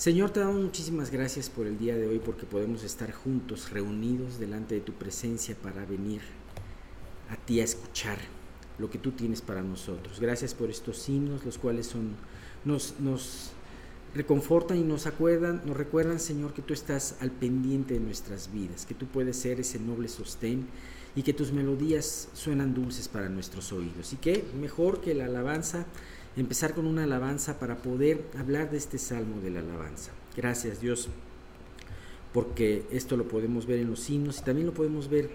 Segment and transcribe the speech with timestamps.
[0.00, 4.38] Señor, te damos muchísimas gracias por el día de hoy, porque podemos estar juntos, reunidos
[4.38, 6.22] delante de tu presencia para venir
[7.28, 8.16] a ti a escuchar
[8.78, 10.18] lo que tú tienes para nosotros.
[10.18, 12.16] Gracias por estos himnos, los cuales son,
[12.64, 13.50] nos, nos
[14.14, 18.86] reconfortan y nos acuerdan, nos recuerdan, Señor, que tú estás al pendiente de nuestras vidas,
[18.86, 20.66] que tú puedes ser ese noble sostén
[21.14, 24.14] y que tus melodías suenan dulces para nuestros oídos.
[24.14, 25.84] Y que mejor que la alabanza
[26.36, 30.12] empezar con una alabanza para poder hablar de este salmo de la alabanza.
[30.36, 31.08] Gracias Dios,
[32.32, 35.30] porque esto lo podemos ver en los himnos y también lo podemos ver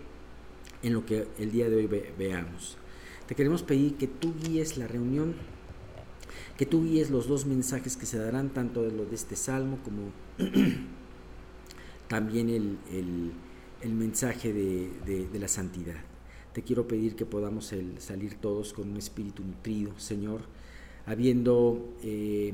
[0.84, 1.88] en lo que el día de hoy
[2.18, 2.78] veamos.
[3.28, 5.34] Te queremos pedir que tú guíes la reunión,
[6.58, 9.80] que tú guíes los dos mensajes que se darán, tanto de lo de este salmo
[9.84, 10.12] como
[12.08, 15.98] también el, mensaje de, la santidad.
[16.54, 20.42] Te quiero pedir que podamos salir todos con un espíritu nutrido, Señor,
[21.06, 22.54] habiendo eh,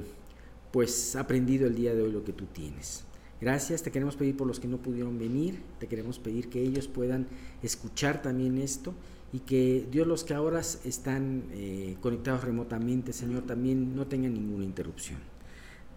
[0.71, 3.03] pues aprendido el día de hoy lo que tú tienes.
[3.39, 6.87] Gracias, te queremos pedir por los que no pudieron venir, te queremos pedir que ellos
[6.87, 7.27] puedan
[7.63, 8.93] escuchar también esto
[9.33, 14.63] y que Dios los que ahora están eh, conectados remotamente, Señor, también no tengan ninguna
[14.63, 15.19] interrupción.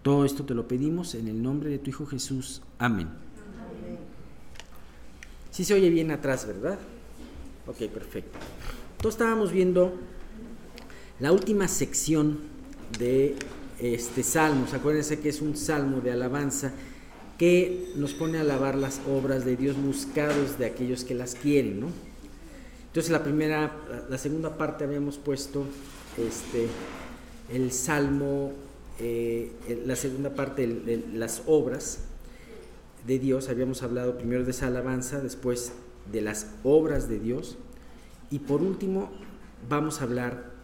[0.01, 2.61] Todo esto te lo pedimos en el nombre de tu Hijo Jesús.
[2.79, 3.09] Amén.
[5.51, 6.77] Se oye bien atrás, ¿verdad?
[7.65, 8.37] Ok, perfecto.
[8.97, 9.93] Entonces estábamos viendo
[11.19, 12.54] la última sección
[12.97, 13.35] de
[13.79, 16.71] este salmo, acuérdense que es un salmo de alabanza
[17.37, 21.81] que nos pone a alabar las obras de Dios buscados de aquellos que las quieren,
[21.81, 21.87] ¿no?
[22.87, 23.75] Entonces la primera,
[24.09, 25.65] la segunda parte habíamos puesto
[26.17, 26.67] este,
[27.53, 28.53] el salmo,
[28.99, 29.51] eh,
[29.85, 31.99] la segunda parte de las obras
[33.05, 35.73] de Dios, habíamos hablado primero de esa alabanza, después
[36.09, 37.57] de las obras de Dios.
[38.31, 39.11] Y por último
[39.69, 40.54] vamos a hablar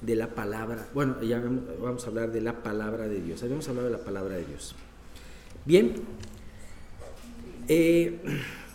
[0.00, 1.42] de la palabra, bueno, ya
[1.80, 4.74] vamos a hablar de la palabra de Dios, habíamos hablado de la palabra de Dios.
[5.64, 5.94] Bien,
[7.66, 8.20] eh,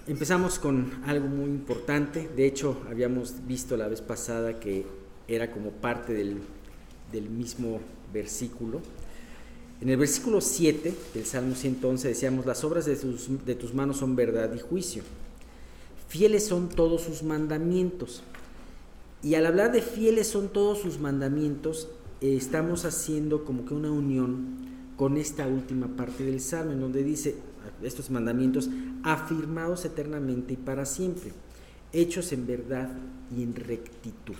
[0.05, 4.85] empezamos con algo muy importante, de hecho habíamos visto la vez pasada que
[5.27, 6.39] era como parte del,
[7.11, 7.79] del mismo
[8.13, 8.81] versículo.
[9.81, 13.97] En el versículo 7 del Salmo 111 decíamos, las obras de tus, de tus manos
[13.97, 15.03] son verdad y juicio.
[16.07, 18.23] Fieles son todos sus mandamientos.
[19.23, 21.87] Y al hablar de fieles son todos sus mandamientos,
[22.19, 24.57] estamos haciendo como que una unión
[24.97, 27.35] con esta última parte del Salmo, en donde dice
[27.81, 28.69] estos mandamientos
[29.01, 31.31] afirmados eternamente y para siempre,
[31.93, 32.89] hechos en verdad
[33.35, 34.35] y en rectitud.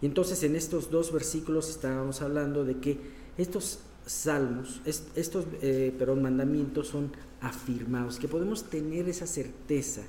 [0.00, 2.98] Y entonces en estos dos versículos estábamos hablando de que
[3.38, 10.02] estos salmos, estos eh, mandamientos son afirmados, que podemos tener esa certeza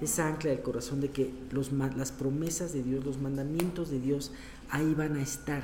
[0.00, 4.32] esa ancla del corazón de que los, las promesas de Dios, los mandamientos de Dios,
[4.70, 5.62] ahí van a estar,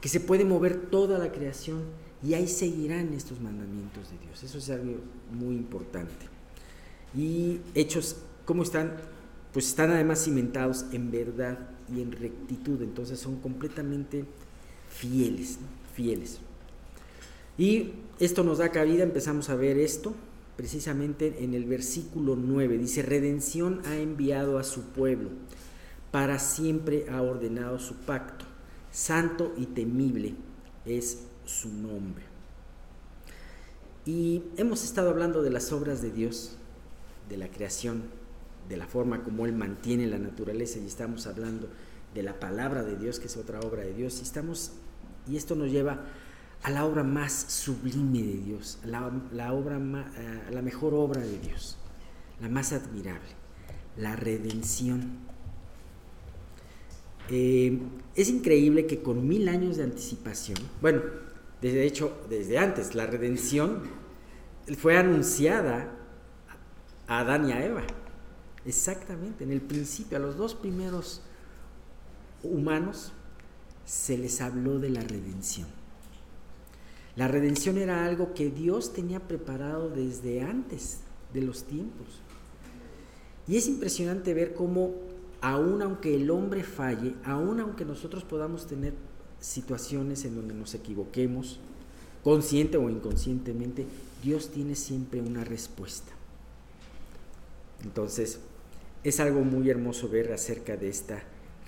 [0.00, 1.82] que se puede mover toda la creación
[2.22, 4.42] y ahí seguirán estos mandamientos de Dios.
[4.42, 4.98] Eso es algo
[5.32, 6.26] muy importante.
[7.16, 8.96] Y hechos, ¿cómo están?
[9.52, 11.58] Pues están además cimentados en verdad
[11.94, 14.24] y en rectitud, entonces son completamente
[14.88, 15.58] fieles,
[15.94, 16.38] fieles.
[17.58, 20.14] Y esto nos da cabida, empezamos a ver esto,
[20.62, 22.78] precisamente en el versículo 9.
[22.78, 25.30] Dice, redención ha enviado a su pueblo,
[26.12, 28.44] para siempre ha ordenado su pacto,
[28.92, 30.36] santo y temible
[30.86, 32.22] es su nombre.
[34.06, 36.54] Y hemos estado hablando de las obras de Dios,
[37.28, 38.04] de la creación,
[38.68, 41.70] de la forma como Él mantiene la naturaleza y estamos hablando
[42.14, 44.70] de la palabra de Dios, que es otra obra de Dios, y estamos,
[45.28, 46.04] y esto nos lleva
[46.62, 51.38] a la obra más sublime de Dios, la, la obra eh, la mejor obra de
[51.38, 51.76] Dios,
[52.40, 53.30] la más admirable,
[53.96, 55.18] la redención.
[57.28, 57.80] Eh,
[58.14, 61.02] es increíble que con mil años de anticipación, bueno,
[61.60, 63.82] de hecho, desde antes, la redención
[64.78, 65.92] fue anunciada
[67.06, 67.82] a Adán y a Eva.
[68.64, 71.22] Exactamente, en el principio, a los dos primeros
[72.42, 73.12] humanos
[73.84, 75.68] se les habló de la redención.
[77.14, 81.00] La redención era algo que Dios tenía preparado desde antes
[81.34, 82.06] de los tiempos.
[83.46, 84.94] Y es impresionante ver cómo,
[85.42, 88.94] aun aunque el hombre falle, aun aunque nosotros podamos tener
[89.40, 91.58] situaciones en donde nos equivoquemos,
[92.24, 93.84] consciente o inconscientemente,
[94.22, 96.12] Dios tiene siempre una respuesta.
[97.82, 98.38] Entonces,
[99.04, 101.22] es algo muy hermoso ver acerca de esta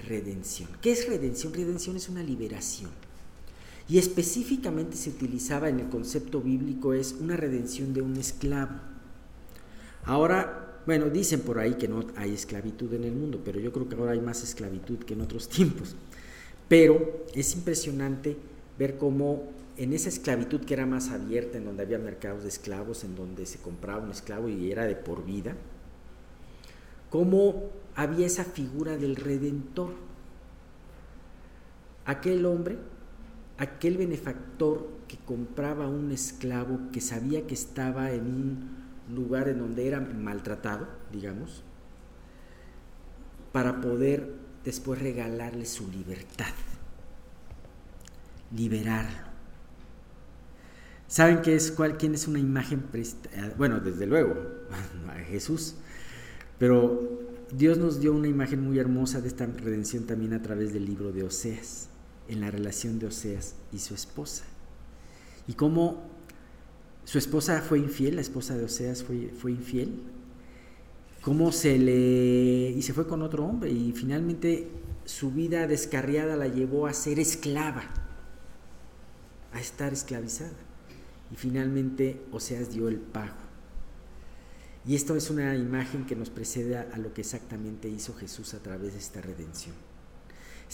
[0.07, 0.71] redención.
[0.81, 1.53] ¿Qué es redención?
[1.53, 2.91] Redención es una liberación
[3.89, 8.75] y específicamente se utilizaba en el concepto bíblico es una redención de un esclavo.
[10.05, 13.89] Ahora, bueno, dicen por ahí que no hay esclavitud en el mundo, pero yo creo
[13.89, 15.97] que ahora hay más esclavitud que en otros tiempos.
[16.69, 18.37] Pero es impresionante
[18.79, 23.05] ver cómo en esa esclavitud que era más abierta, en donde había mercados de esclavos,
[23.05, 25.57] en donde se compraba un esclavo y era de por vida,
[27.11, 29.93] cómo había esa figura del redentor.
[32.07, 32.77] Aquel hombre,
[33.59, 38.85] aquel benefactor que compraba un esclavo que sabía que estaba en un
[39.15, 41.63] lugar en donde era maltratado, digamos,
[43.53, 44.35] para poder
[44.65, 46.53] después regalarle su libertad,
[48.55, 49.35] liberarlo.
[51.07, 52.83] ¿Saben qué es cuál, quién es una imagen?
[52.93, 54.35] Eh, bueno, desde luego,
[55.09, 55.77] a Jesús.
[56.59, 57.21] Pero
[57.53, 61.13] Dios nos dio una imagen muy hermosa de esta redención también a través del libro
[61.13, 61.89] de Oseas,
[62.29, 64.45] en la relación de Oseas y su esposa.
[65.47, 66.03] Y cómo
[67.05, 70.01] su esposa fue infiel, la esposa de Oseas fue, fue infiel,
[71.21, 72.71] cómo se le...
[72.71, 74.69] y se fue con otro hombre y finalmente
[75.05, 77.85] su vida descarriada la llevó a ser esclava,
[79.53, 80.53] a estar esclavizada.
[81.33, 83.45] Y finalmente Oseas dio el pago.
[84.87, 88.59] Y esto es una imagen que nos precede a, lo que exactamente hizo Jesús a
[88.59, 89.75] través de esta redención.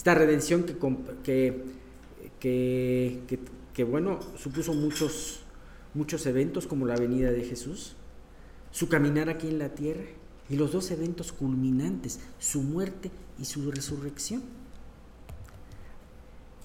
[0.01, 1.63] Esta redención que,
[2.39, 3.19] que,
[3.71, 5.41] que, bueno, supuso muchos,
[5.93, 7.95] muchos eventos como la venida de Jesús,
[8.71, 10.05] su caminar aquí en la tierra
[10.49, 14.41] y los dos eventos culminantes, su muerte y su resurrección.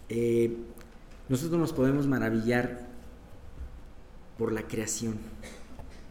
[0.08, 0.56] Eh,
[1.28, 2.88] nosotros nos podemos maravillar
[4.38, 5.18] por la creación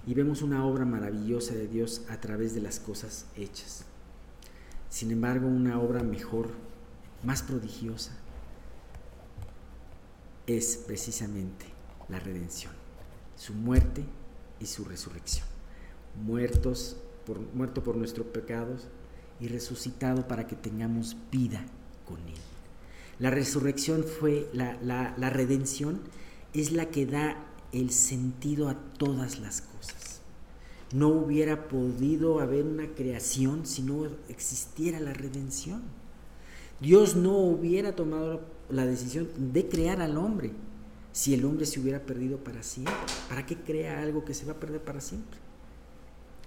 [0.05, 3.85] y vemos una obra maravillosa de Dios a través de las cosas hechas.
[4.91, 6.49] Sin embargo, una obra mejor,
[7.25, 8.11] más prodigiosa,
[10.47, 11.65] es precisamente
[12.07, 12.71] la redención,
[13.35, 14.03] su muerte
[14.59, 15.47] y su resurrección.
[16.23, 18.87] Muertos por, muerto por nuestros pecados
[19.39, 21.65] y resucitado para que tengamos vida
[22.07, 22.37] con Él.
[23.19, 26.01] La resurrección fue, la, la redención
[26.53, 27.37] es la que da
[27.71, 30.21] el sentido a todas las cosas.
[30.93, 35.81] No hubiera podido haber una creación si no existiera la redención.
[36.79, 40.51] Dios no hubiera tomado la decisión de crear al hombre
[41.11, 42.93] si el hombre se hubiera perdido para siempre.
[43.29, 45.39] ¿Para qué crea algo que se va a perder para siempre?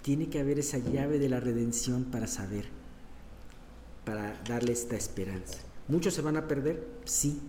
[0.02, 2.66] Tiene que haber esa llave de la redención para saber,
[4.04, 5.58] para darle esta esperanza.
[5.88, 7.40] Muchos se van a perder, sí,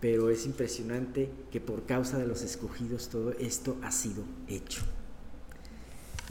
[0.00, 4.82] pero es impresionante que por causa de los escogidos todo esto ha sido hecho.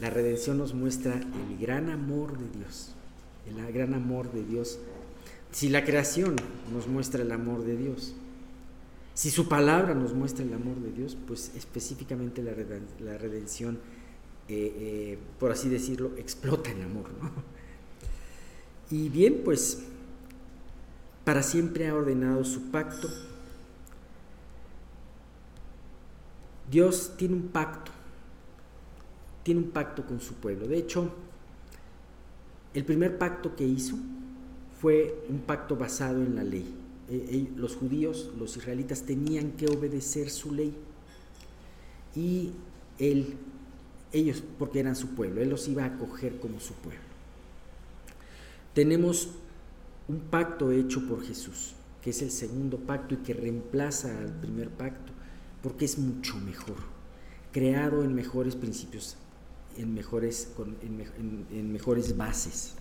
[0.00, 2.92] La redención nos muestra el gran amor de Dios,
[3.46, 4.78] el gran amor de Dios.
[5.52, 6.36] Si la creación
[6.72, 8.14] nos muestra el amor de Dios,
[9.14, 13.78] si su palabra nos muestra el amor de Dios, pues específicamente la, redención,
[14.48, 17.06] eh, eh, por así decirlo, explota en amor.
[18.90, 19.82] Y bien, pues
[21.26, 23.06] para siempre ha ordenado su pacto
[26.70, 27.90] Dios tiene un pacto,
[29.42, 30.66] tiene un pacto con su pueblo.
[30.66, 31.10] De hecho,
[32.74, 33.96] el primer pacto que hizo
[34.80, 36.74] fue un pacto basado en la ley.
[37.10, 40.74] E, e, los judíos, los israelitas tenían que obedecer su ley.
[42.14, 42.52] Y
[42.98, 43.34] él,
[44.12, 47.00] ellos, porque eran su pueblo, él los iba a acoger como su pueblo.
[48.74, 49.30] Tenemos
[50.08, 54.70] un pacto hecho por Jesús, que es el segundo pacto y que reemplaza al primer
[54.70, 55.12] pacto
[55.62, 56.76] porque es mucho mejor,
[57.52, 59.16] creado en mejores principios,
[59.76, 60.48] en mejores,
[61.50, 62.74] en, mejores bases.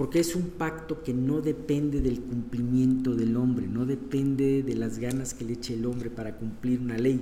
[0.00, 4.98] Porque es un pacto que no depende del cumplimiento del hombre, no depende de las
[4.98, 7.20] ganas que le eche el hombre para cumplir una ley,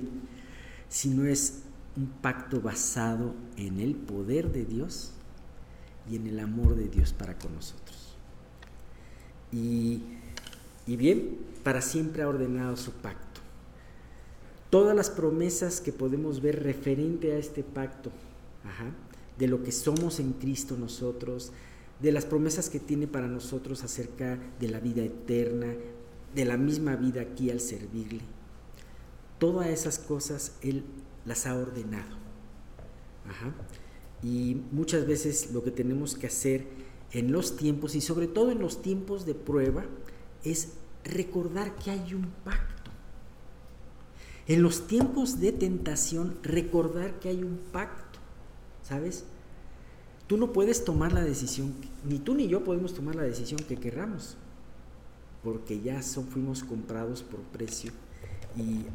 [0.87, 1.63] sino es
[1.97, 5.11] un pacto basado en el poder de Dios
[6.09, 8.15] y en el amor de Dios para con nosotros.
[9.51, 9.99] Y,
[10.87, 13.41] y bien, para siempre ha ordenado su pacto
[14.69, 18.09] todas las promesas que podemos ver referente a este pacto,
[19.37, 21.51] de lo que somos en Cristo nosotros,
[21.99, 25.73] de las promesas que tiene para nosotros acerca de la vida eterna,
[26.33, 28.21] de la misma vida aquí al servirle.
[29.37, 30.83] Todas esas cosas Él
[31.25, 32.17] las ha ordenado.
[34.23, 36.65] Y muchas veces lo que tenemos que hacer
[37.11, 39.85] en los tiempos, y sobre todo en los tiempos de prueba,
[40.43, 42.79] es recordar que hay un pacto
[44.49, 48.17] en los tiempos de tentación, recordar que hay un pacto,
[48.81, 49.25] ¿sabes?
[50.29, 51.73] Tú no puedes tomar la decisión,
[52.07, 54.37] ni tú ni yo podemos tomar la decisión que querramos,
[55.43, 57.91] porque ya son, fuimos comprados por precio
[58.55, 58.85] y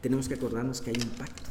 [0.00, 1.48] tenemos que acordarnos que hay un pacto.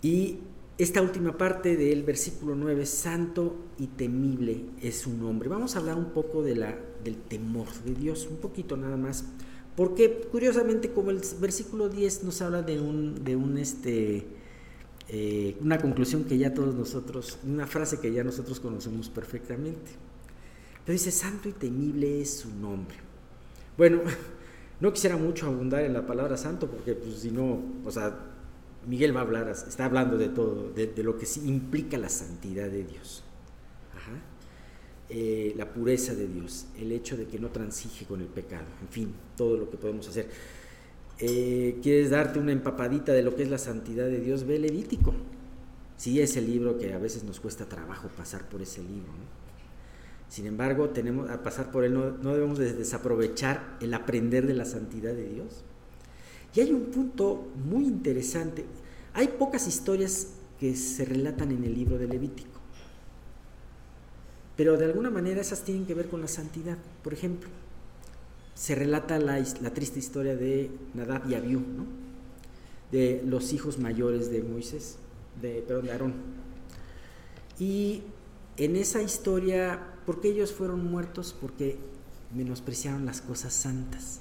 [0.00, 0.38] Y
[0.78, 5.50] esta última parte del versículo 9, santo y temible es su nombre.
[5.50, 6.74] Vamos a hablar un poco de la,
[7.04, 9.26] del temor de Dios, un poquito nada más,
[9.76, 14.26] porque curiosamente como el versículo 10 nos habla de un, de un este,
[15.08, 19.90] eh, una conclusión que ya todos nosotros, una frase que ya nosotros conocemos perfectamente.
[20.84, 22.96] Pero dice, santo y temible es su nombre.
[23.76, 24.00] Bueno,
[24.80, 28.18] no quisiera mucho abundar en la palabra santo, porque pues si no, o sea,
[28.86, 32.68] Miguel va a hablar, está hablando de todo, de, lo que sí implica la santidad
[32.68, 33.22] de Dios.
[35.10, 38.88] Eh, la pureza de Dios, el hecho de que no transige con el pecado, en
[38.88, 40.28] fin, todo lo que podemos hacer.
[41.18, 44.44] Eh, ¿Quieres darte una empapadita de lo que es la santidad de Dios?
[44.44, 45.14] Ve Levítico.
[45.96, 49.12] Sí, es el libro que a veces nos cuesta trabajo pasar por ese libro.
[50.28, 54.64] Sin embargo, tenemos a pasar por él, no, no debemos desaprovechar el aprender de la
[54.64, 55.62] santidad de Dios
[56.54, 58.64] y hay un punto muy interesante.
[59.12, 60.28] Hay pocas historias
[60.60, 62.60] que se relatan en el libro de Levítico,
[64.56, 66.78] pero de alguna manera esas tienen que ver con la santidad.
[67.02, 67.48] Por ejemplo,
[68.54, 69.42] se relata la,
[69.72, 71.62] triste historia de Nadab y Abiú,
[72.92, 74.96] de los hijos mayores de Moisés,
[75.40, 76.14] de, perdón, de Aarón.
[77.58, 78.02] Y
[78.56, 81.34] en esa historia, ¿por qué ellos fueron muertos?
[81.40, 81.76] Porque
[82.32, 84.20] menospreciaron las cosas santas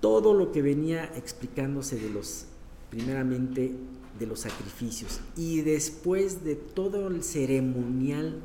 [0.00, 2.44] todo lo que venía explicándose de los,
[2.90, 3.72] primeramente,
[4.18, 8.40] de los sacrificios y después de todo el ceremonial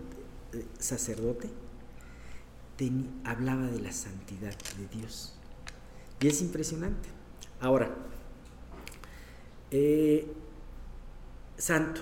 [0.79, 1.49] sacerdote,
[3.23, 5.33] hablaba de la santidad de Dios.
[6.19, 7.09] Y es impresionante.
[7.59, 7.93] Ahora,
[9.71, 10.27] eh,
[11.57, 12.01] santo.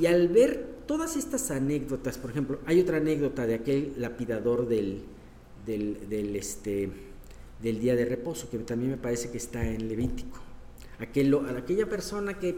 [0.00, 5.02] Y al ver todas estas anécdotas, por ejemplo, hay otra anécdota de aquel lapidador del,
[5.66, 6.90] del, del este,
[7.62, 10.38] del día de reposo, que también me parece que está en Levítico.
[10.98, 12.56] Aquel, aquella persona que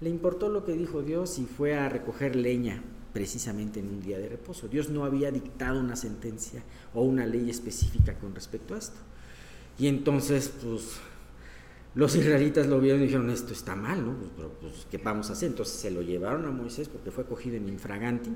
[0.00, 2.82] le importó lo que dijo Dios y fue a recoger leña
[3.16, 4.68] precisamente en un día de reposo.
[4.68, 8.98] Dios no había dictado una sentencia o una ley específica con respecto a esto.
[9.78, 10.98] Y entonces, pues,
[11.94, 14.18] los israelitas lo vieron y dijeron, esto está mal, ¿no?
[14.18, 15.48] Pues, pero, pues, ¿qué vamos a hacer?
[15.48, 18.32] Entonces se lo llevaron a Moisés porque fue cogido en infraganti.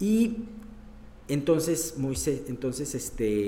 [0.00, 0.38] Y
[1.28, 3.46] entonces Moisés, entonces este,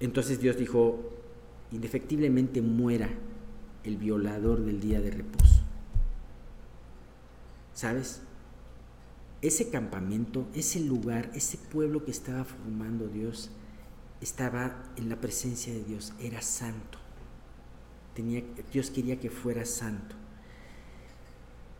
[0.00, 1.00] entonces Dios dijo,
[1.72, 3.08] indefectiblemente muera
[3.84, 5.51] el violador del día de reposo.
[7.74, 8.20] ¿Sabes?
[9.40, 13.50] Ese campamento, ese lugar, ese pueblo que estaba formando Dios,
[14.20, 16.98] estaba en la presencia de Dios, era santo.
[18.72, 20.14] Dios quería que fuera santo.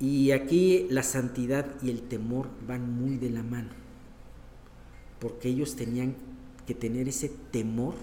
[0.01, 3.71] Y aquí la santidad y el temor van muy de la mano,
[5.21, 6.17] porque ellos tenían
[6.67, 7.95] que tener ese temor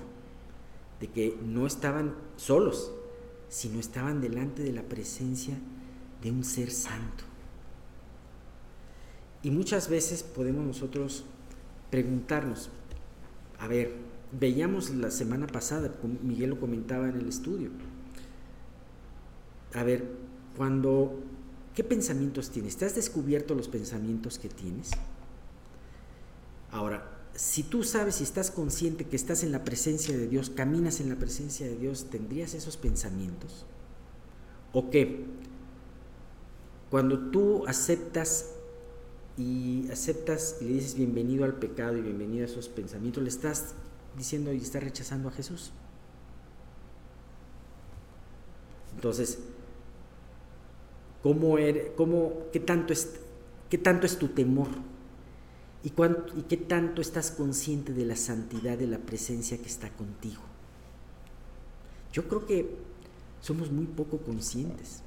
[1.01, 2.91] de que no estaban solos,
[3.49, 5.57] sino estaban delante de la presencia
[6.21, 7.25] de un ser santo.
[9.43, 11.23] Y muchas veces podemos nosotros
[11.89, 12.69] preguntarnos,
[13.59, 13.93] a ver,
[14.39, 15.91] veíamos la semana pasada,
[16.23, 17.69] Miguel lo comentaba en el estudio,
[19.73, 20.05] a ver,
[20.57, 21.19] cuando
[21.79, 22.75] ¿Qué pensamientos tienes?
[22.75, 24.91] ¿Te has descubierto los pensamientos que tienes?
[26.71, 30.99] Ahora, si tú sabes y estás consciente que estás en la presencia de Dios, caminas
[30.99, 33.65] en la presencia de Dios, ¿tendrías esos pensamientos?
[34.73, 35.25] ¿O qué?
[36.89, 38.51] Cuando tú aceptas
[39.39, 43.73] y aceptas y le dices bienvenido al pecado y bienvenido a esos pensamientos, le estás
[44.17, 45.71] diciendo y estás rechazando a Jesús.
[48.95, 49.39] Entonces,
[51.23, 53.13] cómo eres, cómo, qué, tanto es,
[53.69, 54.67] qué tanto es tu temor
[55.85, 60.41] y, y qué tanto estás consciente de la santidad de la presencia que está contigo.
[62.11, 62.75] Yo creo que
[63.39, 65.01] somos muy poco conscientes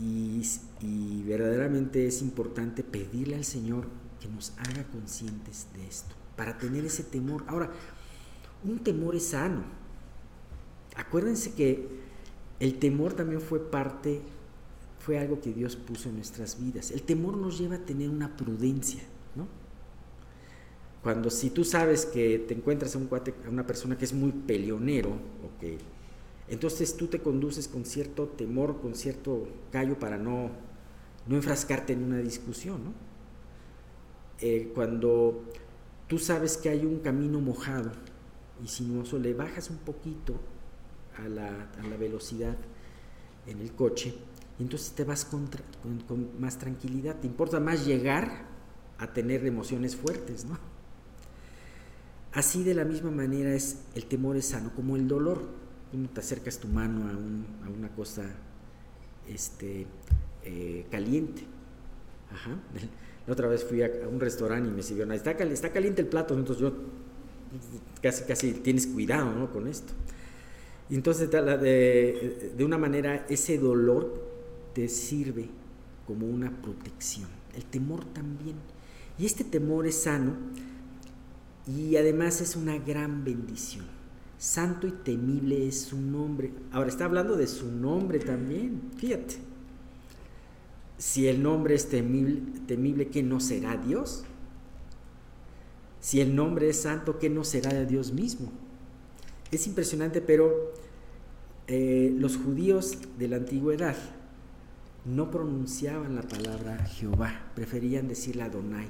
[0.00, 3.86] y, verdaderamente es importante pedirle al Señor
[4.20, 7.44] que nos haga conscientes de esto, para tener ese temor.
[7.46, 7.70] Ahora,
[8.64, 9.62] un temor es sano.
[10.96, 11.86] Acuérdense que
[12.58, 14.22] el temor también fue parte
[15.00, 16.90] fue algo que Dios puso en nuestras vidas.
[16.90, 19.02] El temor nos lleva a tener una prudencia,
[19.34, 19.48] ¿no?
[21.02, 24.12] Cuando si tú sabes que te encuentras a, un cuate, a una persona que es
[24.12, 25.12] muy peleonero,
[25.56, 25.78] okay,
[26.50, 30.50] entonces tú te conduces con cierto temor, con cierto callo para no,
[31.26, 32.92] no enfrascarte en una discusión, ¿no?
[34.40, 35.44] Eh, cuando
[36.08, 37.92] tú sabes que hay un camino mojado
[38.62, 40.34] y sinuoso, le bajas un poquito
[41.18, 42.56] a la, a la velocidad
[43.46, 44.14] en el coche
[44.60, 45.48] entonces te vas con,
[46.38, 48.44] más tranquilidad, te importa más llegar
[48.98, 50.58] a tener emociones fuertes, ¿no?
[52.32, 55.42] Así de la misma manera es el temor es sano, como el dolor.
[55.90, 58.24] Tú te acercas tu mano a, una cosa
[59.28, 59.86] este,
[60.44, 61.42] eh, caliente.
[62.32, 62.56] Ajá.
[63.26, 66.34] La otra vez fui a, un restaurante y me sirvieron, está, está caliente el plato,
[66.34, 66.72] entonces yo
[68.02, 69.92] casi, casi tienes cuidado con esto.
[70.88, 74.30] Y entonces de una manera ese dolor
[74.74, 75.48] te sirve
[76.06, 77.28] como una protección.
[77.54, 78.56] El temor también.
[79.18, 80.34] Y este temor es sano
[81.66, 83.84] y además es una gran bendición.
[84.40, 86.50] Santo y temible es su nombre.
[86.72, 88.80] Ahora está hablando de su nombre también.
[88.96, 89.36] Fíjate.
[90.96, 94.24] Si el nombre es temible, temible ¿qué no será Dios?
[96.00, 98.50] Si el nombre es santo, ¿qué no será de Dios mismo?
[99.50, 100.72] Es impresionante, pero
[101.66, 103.96] eh, los judíos de la antigüedad
[105.04, 108.88] no pronunciaban la palabra Jehová, preferían decirla Adonai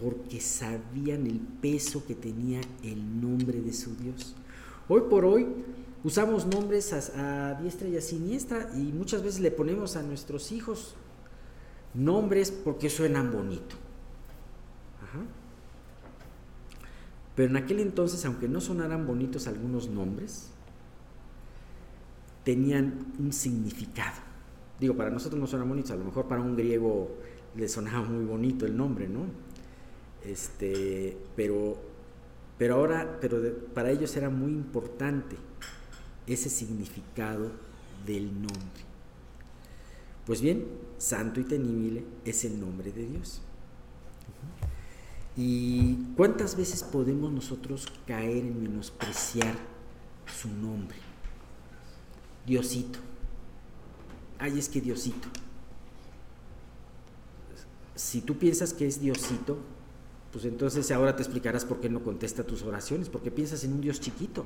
[0.00, 4.34] porque sabían el peso que tenía el nombre de su Dios.
[4.88, 5.46] Hoy por hoy
[6.02, 10.94] usamos nombres a, diestra y a siniestra y muchas veces le ponemos a nuestros hijos
[11.94, 13.76] nombres porque suenan bonito.
[17.34, 20.50] Pero en aquel entonces, aunque no sonaran bonitos algunos nombres,
[22.44, 24.18] tenían un significado.
[24.78, 27.16] Digo, para nosotros no suenan bonitos, a lo mejor para un griego
[27.54, 29.20] le sonaba muy bonito el nombre, ¿no?
[30.24, 31.78] Este, pero,
[32.58, 33.40] pero ahora, pero
[33.74, 35.36] para ellos era muy importante
[36.26, 37.50] ese significado
[38.06, 38.90] del nombre.
[40.26, 40.66] Pues bien,
[40.98, 43.40] santo y temible es el nombre de Dios.
[45.36, 49.56] ¿Y cuántas veces podemos nosotros caer en menospreciar
[50.26, 50.98] su nombre?
[52.46, 52.98] Diosito.
[54.38, 55.28] Ay, es que Diosito.
[57.94, 59.58] Si tú piensas que es Diosito,
[60.32, 63.80] pues entonces ahora te explicarás por qué no contesta tus oraciones, porque piensas en un
[63.80, 64.44] Dios chiquito,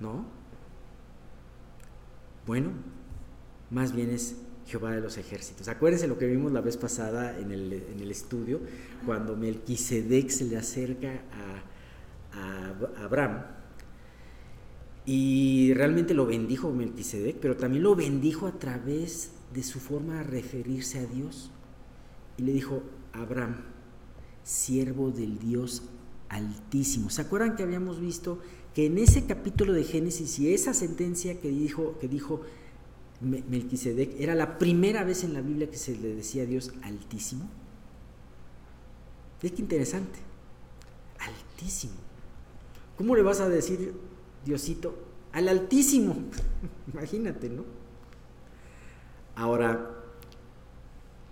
[0.00, 0.24] ¿no?
[2.46, 2.70] Bueno,
[3.70, 5.68] más bien es Jehová de los ejércitos.
[5.68, 8.60] Acuérdense lo que vimos la vez pasada en el, estudio,
[9.06, 11.22] cuando Melquisedec se le acerca
[12.32, 13.42] a, a Abraham
[15.06, 20.22] y realmente lo bendijo Melquisedec, pero también lo bendijo a través de su forma de
[20.24, 21.50] referirse a Dios.
[22.36, 23.56] Y le dijo, Abraham,
[24.50, 25.82] siervo del Dios
[26.28, 27.10] Altísimo.
[27.10, 28.38] ¿Se acuerdan que habíamos visto
[28.74, 32.42] que en ese capítulo de Génesis y esa sentencia que dijo, que dijo
[33.20, 37.48] Melquisedec era la primera vez en la Biblia que se le decía Dios Altísimo?
[39.42, 40.20] Es que interesante.
[41.18, 41.94] Altísimo.
[42.96, 43.92] ¿Cómo le vas a decir,
[44.44, 44.94] Diosito,
[45.32, 46.16] al Altísimo?
[46.92, 47.64] Imagínate, ¿no?
[49.34, 49.99] Ahora,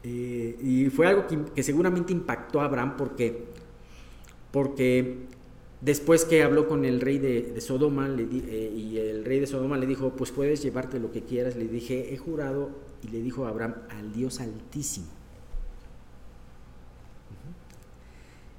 [0.04, 3.46] eh, y fue algo que, seguramente impactó a Abraham porque,
[4.52, 5.26] porque
[5.80, 9.76] después que habló con el rey de, Sodoma le eh, y el rey de Sodoma
[9.76, 12.70] le dijo, pues puedes llevarte lo que quieras, le dije, he jurado,
[13.02, 15.06] y le dijo Abraham, al Dios altísimo.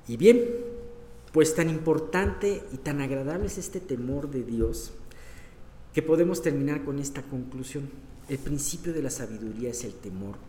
[0.08, 0.43] Y bien,
[1.32, 4.91] pues tan importante y tan agradable es este temor de Dios
[5.93, 7.89] que podemos terminar con esta conclusión.
[8.28, 10.48] El principio de la sabiduría es el temor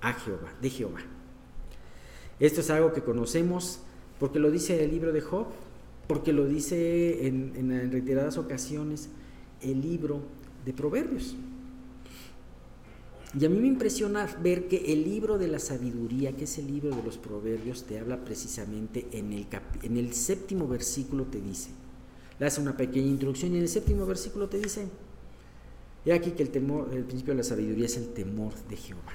[0.00, 1.00] a Jehová, de Jehová.
[2.38, 3.80] Esto es algo que conocemos
[4.18, 5.46] porque lo dice el libro de Job,
[6.06, 9.08] porque lo dice en, reiteradas ocasiones
[9.62, 10.20] el libro
[10.64, 11.36] de Proverbios.
[13.38, 16.66] Y a mí me impresiona ver que el libro de la sabiduría, que es el
[16.66, 19.46] libro de los proverbios, te habla precisamente en el,
[19.82, 21.70] en el séptimo versículo te dice,
[22.40, 24.88] le hace una pequeña introducción y en el séptimo versículo te dice,
[26.04, 29.12] he aquí que el temor, el principio de la sabiduría es el temor de Jehová.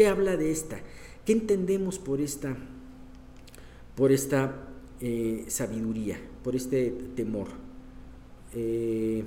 [0.00, 0.80] ¿Qué habla de esta?
[1.26, 2.56] ¿Qué entendemos por esta,
[3.94, 4.66] por esta
[4.98, 7.48] eh, sabiduría, por este temor?
[8.54, 9.22] Eh,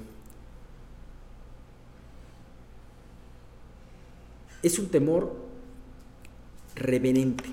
[4.64, 5.36] es un temor
[6.74, 7.44] reverente.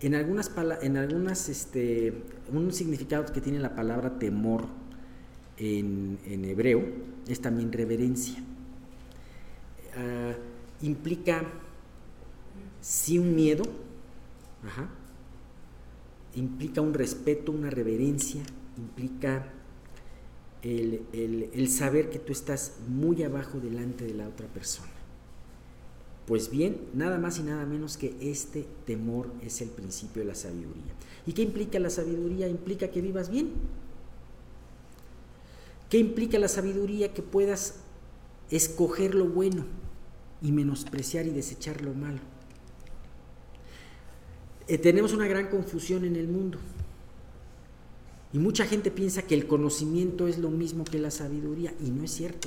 [0.00, 2.22] En algunas, en algunas este,
[2.52, 4.66] un significado que tiene la palabra temor
[5.56, 6.84] en, hebreo
[7.26, 8.36] es también reverencia.
[9.96, 10.34] Ah,
[10.82, 11.42] implica
[12.80, 13.64] sí un miedo,
[16.34, 18.42] implica un respeto, una reverencia,
[18.76, 19.52] implica
[20.62, 24.88] el, saber que tú estás muy abajo delante de la otra persona.
[26.26, 30.34] Pues bien, nada más y nada menos que este temor es el principio de la
[30.34, 30.92] sabiduría.
[31.26, 32.46] ¿Y qué implica la sabiduría?
[32.48, 33.50] Implica que vivas bien.
[35.88, 37.12] ¿Qué implica la sabiduría?
[37.12, 37.80] Que puedas
[38.50, 39.64] escoger lo bueno
[40.40, 42.20] y menospreciar y desechar lo malo.
[44.70, 46.56] Eh, tenemos una gran confusión en el mundo.
[48.32, 52.04] Y mucha gente piensa que el conocimiento es lo mismo que la sabiduría y no
[52.04, 52.46] es cierto.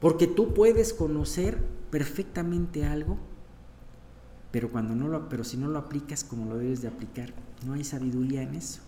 [0.00, 1.58] Porque tú puedes conocer
[1.90, 3.18] perfectamente algo,
[4.52, 7.32] pero cuando no lo pero si no lo aplicas como lo debes de aplicar,
[7.66, 8.82] no hay sabiduría en eso.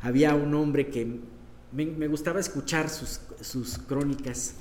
[0.00, 1.20] Había un hombre que
[1.72, 4.54] me, gustaba escuchar sus, sus crónicas.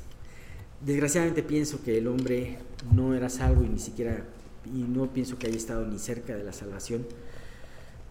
[0.86, 2.58] Desgraciadamente pienso que el hombre
[2.94, 4.26] no era salvo y ni siquiera
[4.74, 7.06] y no pienso que haya estado ni cerca de la salvación.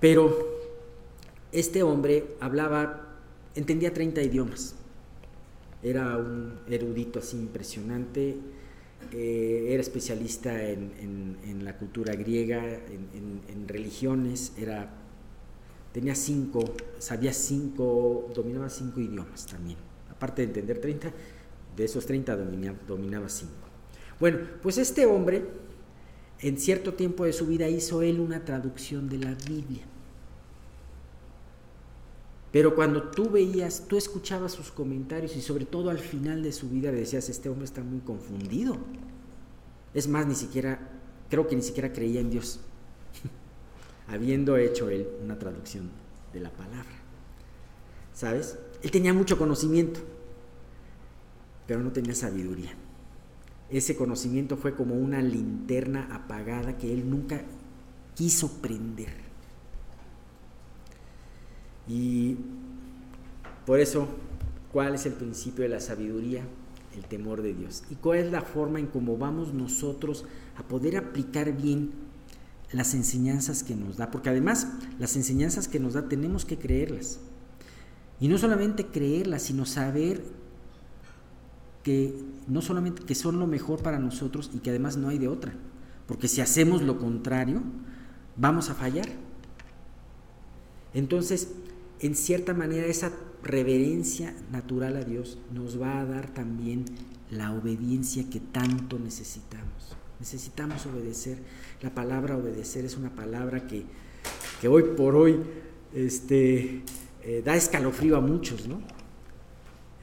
[0.00, 0.36] Pero
[1.52, 3.16] este hombre hablaba,
[3.54, 4.74] entendía 30 idiomas.
[5.82, 8.36] Era un erudito así impresionante.
[9.12, 14.52] Eh, era especialista en, la cultura griega, en, religiones.
[14.58, 14.90] Era,
[15.92, 16.64] tenía cinco,
[16.98, 19.78] sabía cinco, dominaba cinco idiomas también.
[20.10, 21.12] Aparte de entender 30,
[21.76, 23.68] de esos 30 dominaba, dominaba cinco.
[24.18, 25.44] Bueno, pues este hombre
[26.40, 29.82] en cierto tiempo de su vida hizo él una traducción de la Biblia.
[32.52, 36.68] Pero cuando tú veías, tú escuchabas sus comentarios y sobre todo al final de su
[36.68, 38.78] vida decías, este hombre está muy confundido.
[39.92, 40.78] Es más, ni siquiera,
[41.28, 42.60] creo que ni siquiera creía en Dios,
[44.08, 45.90] habiendo hecho él una traducción
[46.32, 46.96] de la palabra.
[48.14, 48.58] ¿Sabes?
[48.82, 50.00] Él tenía mucho conocimiento,
[51.66, 52.74] pero no tenía sabiduría.
[53.70, 57.42] Ese conocimiento fue como una linterna apagada que él nunca
[58.14, 59.12] quiso prender.
[61.86, 62.36] Y
[63.66, 64.08] por eso,
[64.72, 66.42] ¿cuál es el principio de la sabiduría?
[66.96, 67.84] El temor de Dios.
[67.90, 70.24] ¿Y cuál es la forma en cómo vamos nosotros
[70.56, 71.92] a poder aplicar bien
[72.72, 74.10] las enseñanzas que nos da?
[74.10, 77.20] Porque además, las enseñanzas que nos da tenemos que creerlas.
[78.20, 80.24] Y no solamente creerlas, sino saber
[81.84, 82.14] que
[82.48, 85.52] no solamente que son lo mejor para nosotros y que además no hay de otra,
[86.06, 87.62] porque si hacemos lo contrario,
[88.36, 89.08] vamos a fallar.
[90.94, 91.52] Entonces,
[92.00, 96.84] en cierta manera, esa reverencia natural a Dios nos va a dar también
[97.30, 99.96] la obediencia que tanto necesitamos.
[100.18, 101.38] Necesitamos obedecer.
[101.82, 103.84] La palabra obedecer es una palabra que,
[104.66, 105.38] hoy por hoy
[105.94, 106.82] este,
[107.22, 108.80] eh, da escalofrío a muchos, ¿no?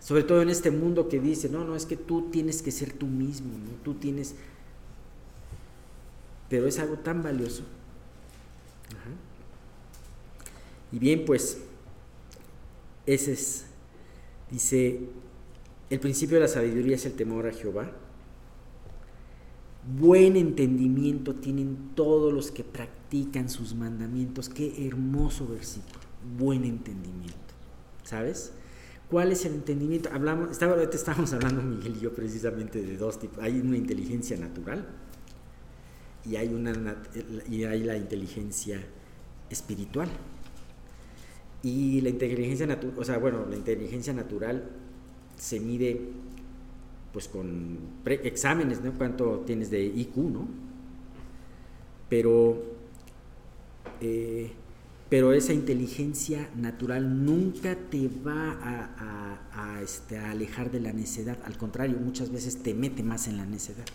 [0.05, 2.93] Sobre todo en este mundo que dice, no, no, es que tú tienes que ser
[2.93, 3.49] tú mismo.
[3.83, 4.35] Tú tienes...
[6.47, 7.63] Pero es algo tan valioso.
[10.91, 11.57] Y bien, pues,
[13.07, 13.65] ese es,
[14.51, 14.99] dice,
[15.89, 17.91] el principio de la sabiduría es el temor a Jehová.
[19.97, 24.49] Buen entendimiento tienen todos los que practican sus mandamientos.
[24.49, 26.01] Qué hermoso versículo.
[26.37, 27.33] Buen entendimiento.
[28.03, 28.51] ¿Sabes?
[29.09, 30.09] ¿Cuál es el entendimiento?
[30.11, 33.39] Hablamos, estaba, estábamos hablando Miguel y yo precisamente de dos tipos.
[33.43, 34.85] Hay una inteligencia natural
[36.25, 36.73] y hay, una,
[37.49, 38.83] y hay la inteligencia
[39.49, 40.09] espiritual.
[41.61, 44.69] Y la inteligencia natural, o sea, bueno, la inteligencia natural
[45.37, 45.99] se mide
[47.11, 48.91] pues con exámenes, ¿no?
[48.97, 50.47] Cuánto tienes de IQ, ¿no?
[52.09, 52.61] Pero
[54.01, 54.51] eh,
[55.09, 58.57] pero esa inteligencia natural nunca te va
[59.53, 63.37] a, este, a, alejar de la necedad, al contrario, muchas veces te mete más en
[63.37, 63.85] la necedad.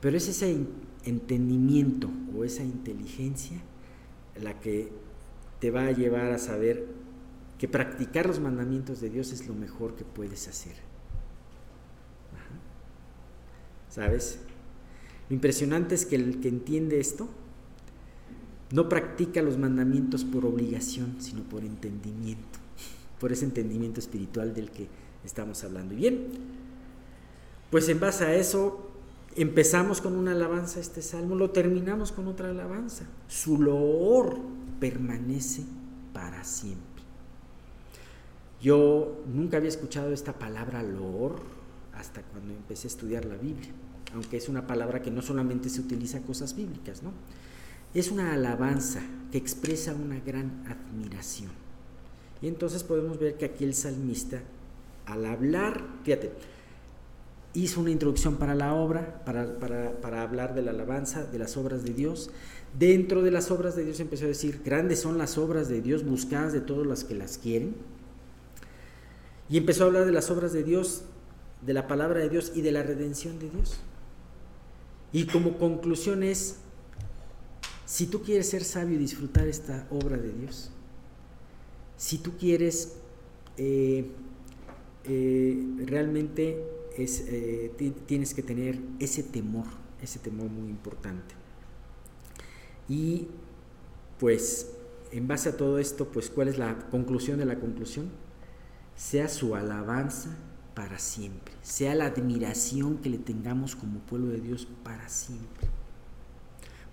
[0.00, 0.56] Pero es ese
[1.04, 3.58] entendimiento o esa inteligencia
[4.40, 4.90] la que
[5.60, 6.86] te va a llevar a saber
[7.58, 10.76] que practicar los mandamientos de Dios es lo mejor que puedes hacer.
[13.90, 14.38] ¿Sabes?
[15.28, 17.28] Lo impresionante es que el que entiende esto,
[18.72, 22.58] no practica los mandamientos por obligación, sino por entendimiento,
[23.20, 24.88] por ese entendimiento espiritual del que
[25.24, 25.94] estamos hablando.
[25.94, 26.26] Y bien,
[27.70, 28.90] pues en base a eso
[29.36, 33.04] empezamos con una alabanza este salmo, lo terminamos con otra alabanza.
[33.28, 34.38] Su loor
[34.78, 35.62] permanece
[36.12, 36.88] para siempre.
[38.60, 41.40] Yo nunca había escuchado esta palabra loor
[41.94, 43.70] hasta cuando empecé a estudiar la Biblia,
[44.14, 47.12] aunque es una palabra que no solamente se utiliza cosas bíblicas, ¿no?
[47.94, 49.00] Es una alabanza
[49.32, 51.50] que expresa una gran admiración.
[52.42, 54.40] Y entonces podemos ver que aquí el salmista,
[55.06, 56.32] al hablar, fíjate,
[57.52, 61.92] hizo una introducción para la obra, para, hablar de la alabanza, de las obras de
[61.92, 62.30] Dios.
[62.78, 66.04] Dentro de las obras de Dios empezó a decir, grandes son las obras de Dios,
[66.04, 67.74] buscadas de todos los que las quieren.
[69.48, 71.02] Y empezó a hablar de las obras de Dios,
[71.66, 73.80] de la palabra de Dios y de la redención de Dios.
[75.12, 76.59] Y como conclusión es,
[77.90, 80.70] si tú quieres ser sabio y disfrutar esta obra de Dios,
[81.96, 82.98] si tú quieres
[83.56, 84.08] eh,
[85.02, 86.64] eh, realmente
[86.96, 89.64] eh, tienes que tener ese temor,
[90.00, 91.34] ese temor muy importante.
[92.88, 93.26] Y
[94.20, 94.70] pues
[95.10, 98.08] en base a todo esto, pues cuál es la conclusión de la conclusión?
[98.94, 100.36] Sea su alabanza
[100.76, 105.79] para siempre, sea la admiración que le tengamos como pueblo de Dios para siempre.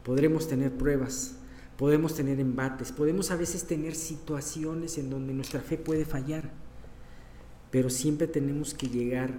[0.07, 1.35] Podremos tener pruebas,
[1.77, 6.49] podemos tener embates, podemos a veces tener situaciones en donde nuestra fe puede fallar,
[7.71, 9.33] pero siempre tenemos que llegar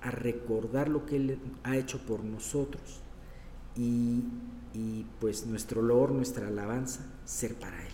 [0.00, 3.00] a recordar lo que Él ha hecho por nosotros
[3.76, 4.22] y,
[4.72, 7.92] y pues nuestro olor, nuestra alabanza, ser para Él.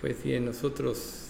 [0.00, 1.26] Pues bien, nosotros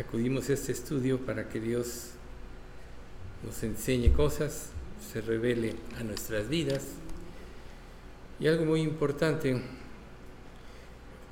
[0.00, 2.10] acudimos a este estudio para que Dios
[3.46, 4.73] nos enseñe cosas,
[5.12, 6.84] se revele a nuestras vidas.
[8.40, 9.60] Y algo muy importante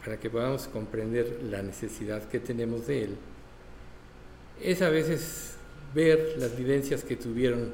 [0.05, 3.17] para que podamos comprender la necesidad que tenemos de Él,
[4.61, 5.55] es a veces
[5.95, 7.73] ver las vivencias que tuvieron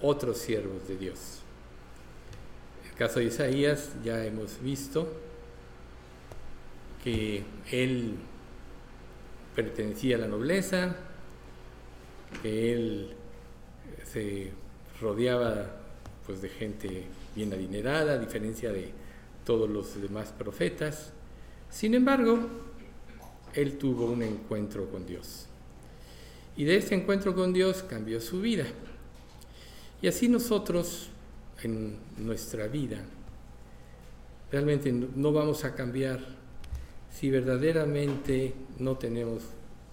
[0.00, 1.40] otros siervos de Dios.
[2.90, 5.08] El caso de Isaías ya hemos visto
[7.02, 8.14] que él
[9.54, 10.94] pertenecía a la nobleza,
[12.42, 13.16] que él
[14.04, 14.52] se
[15.00, 15.66] rodeaba
[16.26, 18.90] pues de gente bien adinerada, a diferencia de
[19.44, 21.12] todos los demás profetas.
[21.70, 22.38] Sin embargo,
[23.54, 25.46] él tuvo un encuentro con Dios.
[26.56, 28.66] Y de ese encuentro con Dios cambió su vida.
[30.00, 31.08] Y así nosotros
[31.62, 33.04] en nuestra vida
[34.50, 36.20] realmente no vamos a cambiar
[37.10, 39.42] si verdaderamente no tenemos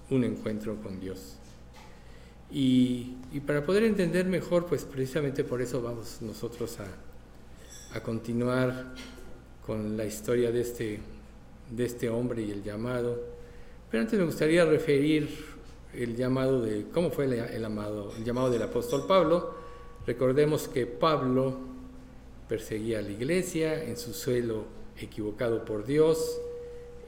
[0.09, 1.38] un encuentro con Dios.
[2.51, 8.93] Y, para poder entender mejor, pues precisamente por eso vamos nosotros a, a continuar
[9.65, 10.99] con la historia de este,
[11.69, 13.21] de este hombre y el llamado.
[13.91, 15.29] Pero antes me gustaría referir
[15.93, 19.53] el llamado de, ¿cómo fue el, amado, el llamado del apóstol Pablo?
[20.05, 21.57] Recordemos que Pablo
[22.47, 24.65] perseguía a la iglesia en su suelo
[24.99, 26.39] equivocado por Dios,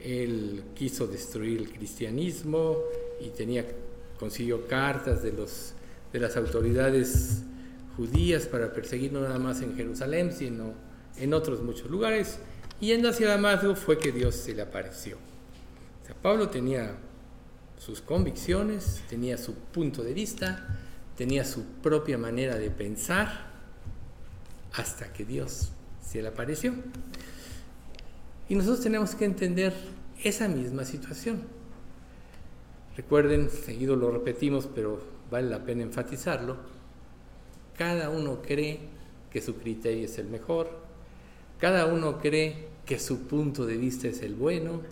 [0.00, 2.78] él quiso destruir el cristianismo
[3.20, 3.64] y tenía,
[4.22, 5.72] consiguió cartas de, los,
[6.12, 7.42] de las autoridades
[7.96, 10.74] judías para perseguir no nada más en Jerusalén, sino
[11.16, 12.38] en otros muchos lugares.
[12.80, 15.16] Y yendo hacia Damasco fue que Dios se le apareció.
[15.16, 16.94] O sea, Pablo tenía
[17.76, 20.68] sus convicciones, tenía su punto de vista,
[21.16, 23.50] tenía su propia manera de pensar,
[24.72, 26.74] hasta que Dios se le apareció.
[28.48, 29.74] Y nosotros tenemos que entender
[30.22, 31.42] esa misma situación.
[32.96, 35.00] Recuerden, seguido lo repetimos, pero
[35.30, 36.56] vale la pena enfatizarlo,
[37.76, 38.80] cada uno cree
[39.30, 40.68] que su criterio es el mejor,
[41.58, 44.82] cada uno cree que su punto de vista es el bueno,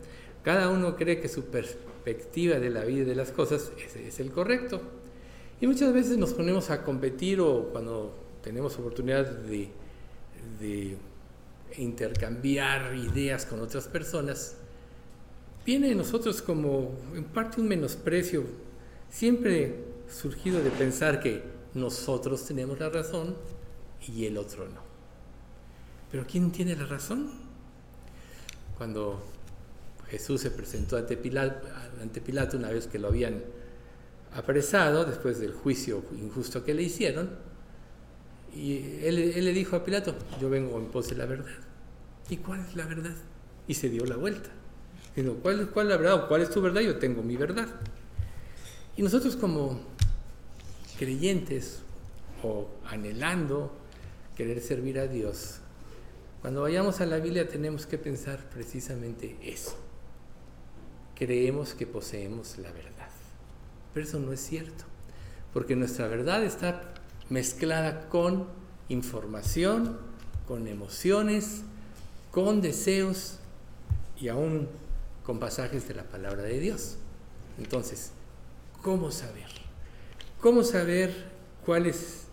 [0.43, 4.31] cada uno cree que su perspectiva de la vida y de las cosas es, el
[4.31, 4.81] correcto.
[5.61, 9.69] Y muchas veces nos ponemos a competir o cuando tenemos oportunidad de
[11.77, 14.57] intercambiar ideas con otras personas,
[15.65, 18.45] viene de nosotros como en parte un menosprecio,
[19.11, 21.43] siempre surgido de pensar que
[21.75, 23.37] nosotros tenemos la razón
[24.07, 24.83] y el otro no.
[26.11, 27.31] Pero ¿quién tiene la razón?
[28.77, 29.23] Cuando
[30.09, 33.43] Jesús se presentó ante Pilato, una vez que lo habían
[34.35, 37.31] apresado después del juicio injusto que le hicieron,
[38.55, 41.55] y él, le dijo a Pilato, yo vengo en pos de la verdad.
[42.29, 43.15] ¿Y cuál es la verdad?
[43.69, 44.51] Y se dio la vuelta.
[45.17, 46.29] Dijo, ¿cuál, ¿cuál es la verdad?
[46.29, 46.81] ¿Cuál es tu verdad?
[46.81, 47.69] Yo tengo mi verdad.
[48.97, 49.81] Y nosotros como
[50.99, 51.81] creyentes
[52.43, 53.73] o anhelando
[54.37, 55.61] querer servir a Dios,
[56.41, 59.77] cuando vayamos a la Biblia tenemos que pensar precisamente eso.
[61.15, 62.91] Creemos que poseemos la verdad.
[63.93, 64.85] Pero eso no es cierto,
[65.53, 66.95] porque nuestra verdad está
[67.29, 68.47] mezclada con
[68.89, 69.99] información,
[70.47, 71.63] con emociones,
[72.31, 73.39] con deseos
[74.19, 74.69] y aún
[75.25, 76.97] con pasajes de la palabra de Dios.
[77.59, 78.13] Entonces,
[78.83, 79.49] ¿cómo saber?
[80.41, 81.13] ¿Cómo saber
[81.65, 82.25] cuál es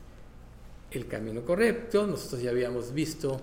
[0.92, 2.08] el camino correcto?
[2.08, 3.42] Nosotros ya habíamos visto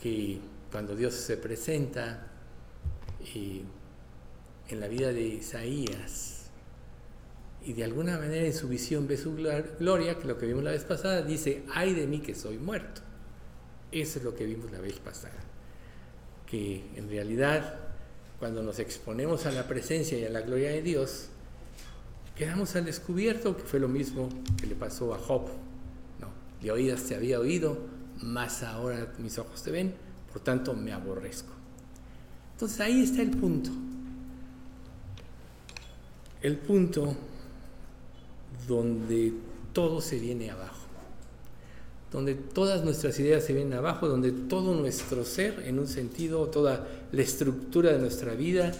[0.00, 0.40] que
[0.70, 2.26] cuando Dios se presenta
[3.34, 3.62] eh,
[4.68, 6.42] en la vida de Isaías,
[7.64, 10.72] y de alguna manera en su visión ve su gloria, que lo que vimos la
[10.72, 13.02] vez pasada, dice, ay de mí que soy muerto.
[13.92, 15.38] Eso es lo que vimos la vez pasada.
[16.46, 17.78] Que en realidad,
[18.42, 21.26] cuando nos exponemos a la presencia y a la gloria de Dios,
[22.34, 25.42] quedamos al descubierto, que fue lo mismo que le pasó a Job.
[26.18, 26.26] No,
[26.60, 27.78] de oídas te había oído,
[28.20, 29.94] más ahora mis ojos te ven,
[30.32, 31.52] por tanto me aborrezco.
[32.54, 33.70] Entonces ahí está el punto.
[36.40, 37.14] El punto
[38.66, 39.34] donde
[39.72, 40.81] todo se viene abajo.
[42.12, 46.86] Donde todas nuestras ideas se vienen abajo, donde todo nuestro ser, en un sentido, toda
[47.10, 48.72] la estructura de nuestra vida,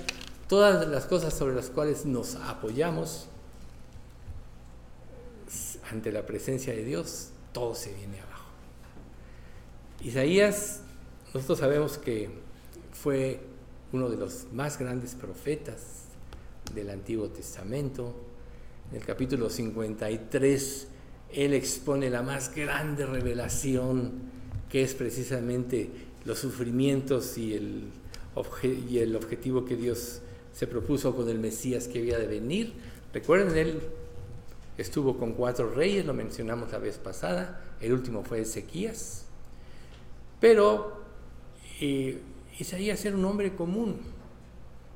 [0.48, 3.26] todas las cosas sobre las cuales nos apoyamos
[5.90, 8.50] ante la presencia de Dios, todo se viene abajo.
[10.02, 10.80] Isaías,
[11.32, 12.30] nosotros sabemos que
[12.92, 13.40] fue
[13.92, 16.02] uno de los más grandes profetas
[16.74, 18.14] del Antiguo Testamento.
[18.90, 20.88] En el capítulo 53
[21.32, 24.12] él expone la más grande revelación,
[24.68, 25.90] que es precisamente
[26.24, 27.90] los sufrimientos y el,
[28.34, 30.20] objetivo que Dios
[30.52, 32.74] se propuso con el Mesías que había de venir.
[33.12, 33.80] Recuerden, él
[34.78, 39.24] estuvo con cuatro reyes, lo mencionamos la vez pasada, el último fue Ezequías,
[40.40, 41.02] pero
[41.80, 42.20] eh,
[42.58, 44.00] Isaías era un hombre común.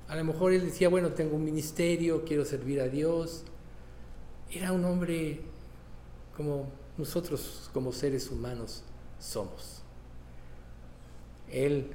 [0.09, 3.43] A lo mejor él decía, bueno, tengo un ministerio, quiero servir a Dios.
[4.51, 5.41] Era un hombre
[6.37, 8.83] como nosotros como seres humanos
[9.19, 9.83] somos.
[11.51, 11.93] Él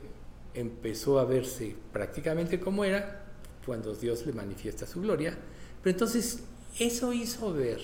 [0.53, 3.25] empezó a verse prácticamente como era
[3.65, 5.37] cuando Dios le manifiesta su gloria,
[5.83, 6.43] pero entonces
[6.79, 7.79] eso hizo ver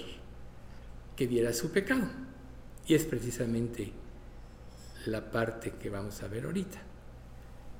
[1.15, 2.08] que viera su pecado.
[2.88, 3.91] Y es precisamente
[5.06, 6.82] la parte que vamos a ver ahorita.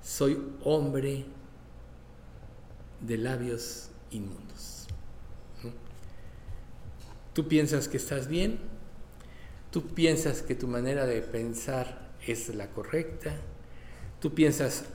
[0.04, 1.26] Soy hombre
[3.02, 4.77] de labios inmundos.
[7.38, 8.58] Tú piensas que estás bien,
[9.70, 13.36] tú piensas que tu manera de pensar es la correcta,
[14.20, 14.86] tú piensas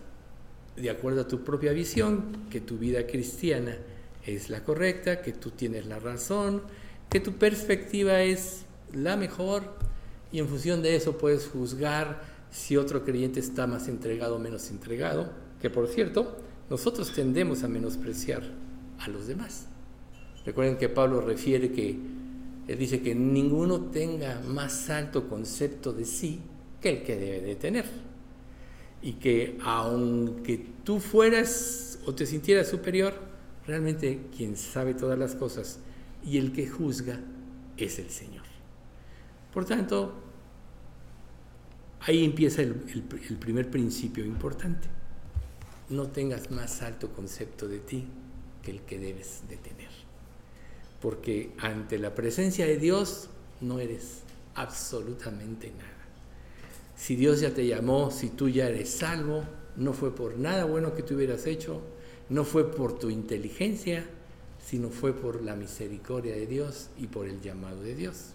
[0.75, 3.77] de acuerdo a tu propia visión que tu vida cristiana
[4.27, 6.63] es la correcta, que tú tienes la razón,
[7.09, 9.63] que tu perspectiva es la mejor
[10.33, 14.69] y en función de eso puedes juzgar si otro creyente está más entregado o menos
[14.71, 18.43] entregado, que por cierto, nosotros tendemos a menospreciar
[18.99, 19.69] a los demás.
[20.45, 22.21] Recuerden que Pablo refiere que
[22.68, 26.40] él dice que ninguno tenga más alto concepto de sí
[26.81, 27.87] que el que debe de tener.
[29.03, 33.14] Y que aunque tú fueras o te sintieras superior,
[33.66, 35.81] realmente quien sabe todas las cosas
[36.25, 37.18] y el que juzga
[37.77, 38.44] es el Señor.
[39.53, 40.14] Por tanto,
[42.01, 42.81] ahí empieza el,
[43.29, 44.88] el primer principio importante.
[45.90, 48.07] No tengas más alto concepto de ti
[48.62, 50.12] que el que debes de tener
[51.03, 53.29] porque ante la presencia de Dios
[53.61, 54.21] no eres
[54.55, 55.91] absolutamente nada.
[56.95, 59.43] Si Dios ya te llamó, si tú ya eres salvo,
[59.77, 61.81] no fue por nada bueno que tú hubieras hecho,
[62.29, 64.07] no fue por tu inteligencia,
[64.65, 68.35] sino fue por la misericordia de Dios y por el llamado de Dios.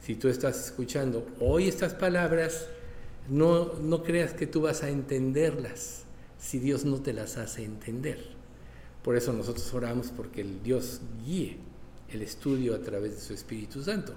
[0.00, 2.68] Si tú estás escuchando hoy estas palabras,
[3.28, 6.04] no, no creas que tú vas a entenderlas
[6.38, 8.20] si Dios no te las hace entender.
[9.02, 11.69] Por eso nosotros oramos porque el Dios guíe
[12.12, 14.14] el estudio a través de su Espíritu Santo.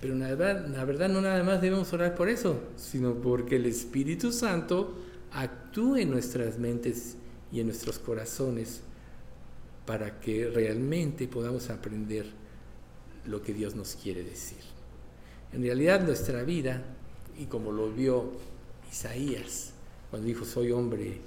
[0.00, 3.66] Pero la verdad, la verdad no nada más debemos orar por eso, sino porque el
[3.66, 4.94] Espíritu Santo
[5.32, 7.16] actúe en nuestras mentes
[7.52, 8.80] y en nuestros corazones
[9.86, 12.26] para que realmente podamos aprender
[13.26, 14.58] lo que Dios nos quiere decir.
[15.52, 16.82] En realidad nuestra vida,
[17.38, 18.32] y como lo vio
[18.90, 19.72] Isaías
[20.10, 21.18] cuando dijo soy hombre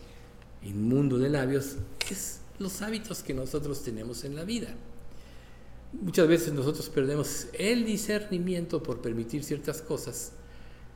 [0.64, 1.78] inmundo de labios,
[2.10, 4.76] es los hábitos que nosotros tenemos en la vida.
[6.02, 10.34] Muchas veces nosotros perdemos el discernimiento por permitir ciertas cosas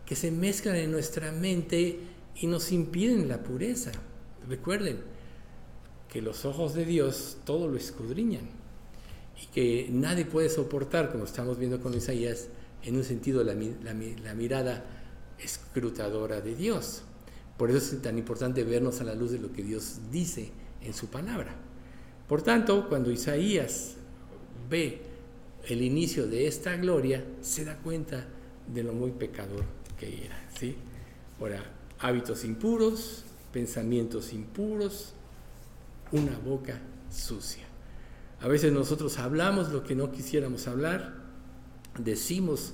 [0.06, 2.00] que se mezclan en nuestra mente
[2.36, 3.92] y nos impiden la pureza.
[4.48, 5.00] Recuerden
[6.10, 8.50] que los ojos de Dios todo lo escudriñan
[9.42, 12.48] y que nadie puede soportar, como estamos viendo con Isaías,
[12.84, 14.86] en un sentido la, mirada
[15.40, 17.04] escrutadora de Dios.
[17.58, 20.94] Por eso es tan importante vernos a la luz de lo que Dios dice en
[20.94, 21.56] su palabra.
[22.28, 23.96] Por tanto, cuando Isaías
[24.70, 25.02] ve
[25.68, 28.26] el inicio de esta gloria, se da cuenta
[28.74, 29.66] de lo muy pecador
[30.00, 30.48] que era.
[30.58, 30.76] ¿sí?
[31.40, 31.64] Ahora,
[32.00, 35.14] hábitos impuros, pensamientos impuros,
[36.12, 36.80] una boca
[37.12, 37.66] sucia.
[38.40, 41.16] A veces nosotros hablamos lo que no quisiéramos hablar,
[41.98, 42.74] decimos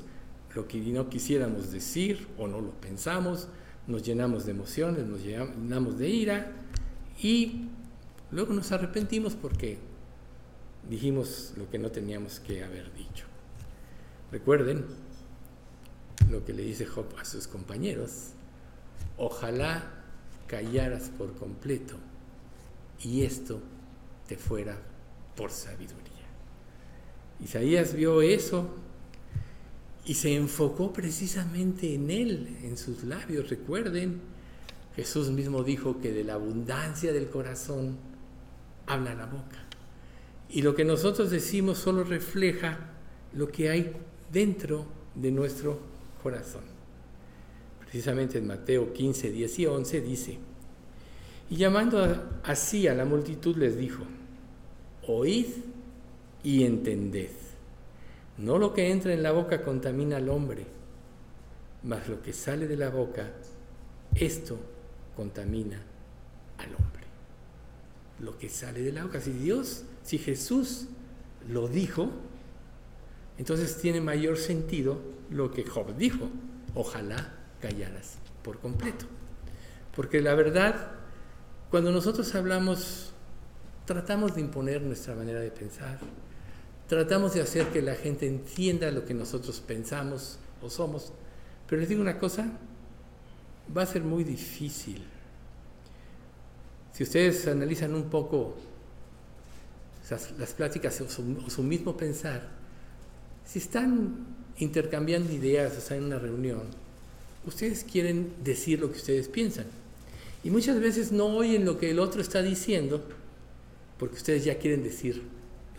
[0.54, 3.48] lo que no quisiéramos decir o no lo pensamos,
[3.88, 6.52] nos llenamos de emociones, nos llenamos de ira
[7.22, 7.70] y
[8.32, 9.78] luego nos arrepentimos porque
[10.90, 13.26] dijimos lo que no teníamos que haber dicho.
[14.32, 14.86] Recuerden
[16.30, 18.32] lo que le dice Job a sus compañeros,
[19.18, 19.84] ojalá
[20.48, 21.96] callaras por completo
[23.02, 23.62] y esto
[24.28, 24.78] te fuera
[25.36, 26.04] por sabiduría.
[27.44, 28.76] Isaías vio eso
[30.06, 33.50] y se enfocó precisamente en él, en sus labios.
[33.50, 34.22] Recuerden,
[34.96, 37.98] Jesús mismo dijo que de la abundancia del corazón
[38.86, 39.64] habla la boca.
[40.54, 42.78] Y lo que nosotros decimos solo refleja
[43.34, 43.92] lo que hay
[44.32, 44.86] dentro
[45.16, 45.80] de nuestro
[46.22, 46.62] corazón.
[47.80, 50.38] precisamente en Mateo 15, 10 y 11, dice,
[51.50, 54.04] y llamando así a la multitud les dijo,
[55.08, 55.46] oíd
[56.44, 57.30] y entended.
[58.38, 60.66] No lo que entra en la boca contamina al hombre,
[61.84, 63.32] mas lo que sale de la boca,
[64.16, 64.58] esto
[65.16, 65.82] contamina
[66.58, 67.04] al hombre.
[68.20, 69.22] Lo que sale de la boca.
[69.22, 70.88] Si Dios, si Jesús
[71.48, 72.10] lo dijo,
[73.38, 75.00] entonces tiene mayor sentido
[75.30, 76.30] lo que Job dijo.
[76.76, 79.06] Ojalá callaras por completo.
[79.96, 80.92] Porque la verdad,
[81.70, 83.14] cuando nosotros hablamos,
[83.86, 86.00] tratamos de imponer nuestra manera de pensar,
[86.88, 91.14] tratamos de hacer que la gente entienda lo que nosotros pensamos o somos.
[91.68, 92.52] Pero les digo una cosa,
[93.76, 95.04] va a ser muy difícil.
[96.92, 98.56] Si ustedes analizan un poco
[100.38, 102.50] las pláticas o su, mismo pensar,
[103.46, 104.26] si están
[104.58, 106.62] intercambiando ideas, o sea, en una reunión,
[107.46, 109.66] ustedes quieren decir lo que ustedes piensan.
[110.44, 113.04] Y muchas veces no oyen lo que el otro está diciendo,
[113.98, 115.22] porque ustedes ya quieren decir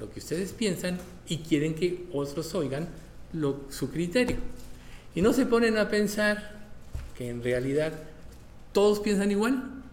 [0.00, 2.88] lo que ustedes piensan y quieren que otros oigan
[3.68, 4.36] su criterio.
[5.14, 6.68] Y no se ponen a pensar
[7.16, 7.92] que en realidad
[8.72, 9.83] todos piensan igual.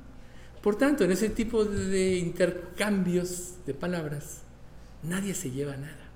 [0.61, 4.41] Por tanto, en ese tipo de intercambios de palabras,
[5.03, 6.09] nadie se lleva nada.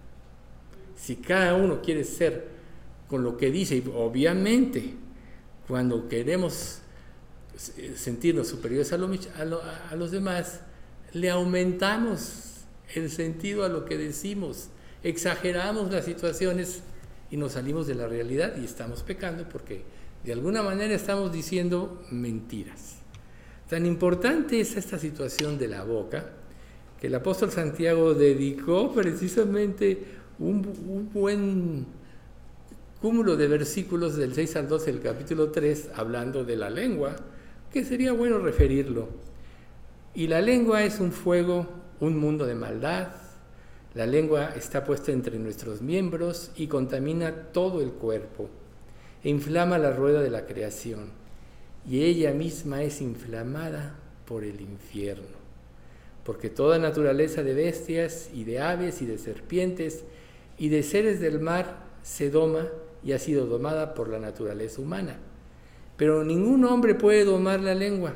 [0.95, 2.47] Si cada uno quiere ser
[3.07, 4.93] con lo que dice, y obviamente
[5.67, 6.79] cuando queremos
[7.95, 10.61] sentirnos superiores a, a los demás,
[11.13, 14.69] le aumentamos el sentido a lo que decimos,
[15.03, 16.83] exageramos las situaciones
[17.31, 19.83] y nos salimos de la realidad y estamos pecando porque
[20.23, 22.94] de alguna manera estamos diciendo mentiras.
[23.69, 26.29] Tan importante es esta situación de la boca
[26.99, 30.05] que el apóstol Santiago dedicó precisamente
[30.37, 31.85] un, buen
[33.01, 37.15] cúmulo de versículos del 6 al 12 del capítulo 3 hablando de la lengua,
[37.71, 39.09] que sería bueno referirlo.
[40.13, 41.67] Y la lengua es un fuego,
[41.99, 43.07] un mundo de maldad.
[43.95, 48.47] La lengua está puesta entre nuestros miembros y contamina todo el cuerpo
[49.23, 51.24] e inflama la rueda de la creación.
[51.87, 55.45] Y ella misma es inflamada por el infierno.
[56.23, 60.03] Porque toda naturaleza de bestias y de aves y de serpientes
[60.57, 62.67] y de seres del mar se doma
[63.03, 65.17] y ha sido domada por la naturaleza humana.
[65.97, 68.13] Pero ningún hombre puede domar la lengua,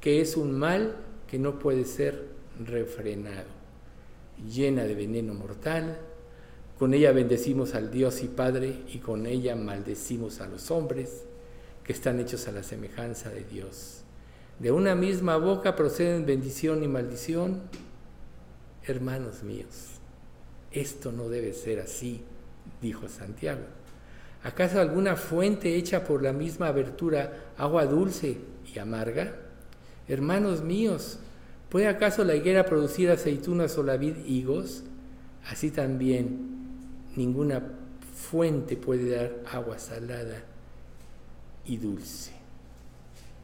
[0.00, 0.96] que es un mal
[1.30, 2.26] que no puede ser
[2.66, 3.48] refrenado,
[4.52, 5.98] llena de veneno mortal.
[6.78, 11.24] Con ella bendecimos al Dios y Padre y con ella maldecimos a los hombres
[11.92, 14.00] que están hechos a la semejanza de Dios.
[14.58, 17.60] De una misma boca proceden bendición y maldición.
[18.82, 20.00] Hermanos míos,
[20.70, 22.22] esto no debe ser así,
[22.80, 23.60] dijo Santiago.
[24.42, 28.38] ¿Acaso alguna fuente hecha por la misma abertura agua dulce
[28.74, 29.36] y amarga?
[30.08, 31.18] Hermanos míos,
[31.68, 34.82] ¿Puede acaso la higuera producir aceitunas o la vid higos?
[35.46, 36.68] Así también
[37.16, 37.62] ninguna
[38.14, 40.51] fuente puede dar agua salada
[41.64, 42.32] y dulce.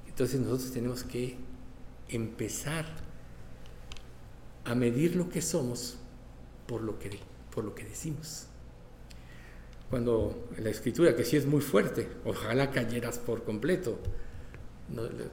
[0.07, 1.37] Entonces nosotros tenemos que
[2.09, 2.87] empezar
[4.65, 5.97] a medir lo que somos
[6.67, 7.19] por lo que,
[7.55, 8.47] por lo que decimos.
[9.91, 13.99] Cuando la escritura, que sí es muy fuerte, ojalá cayeras por completo,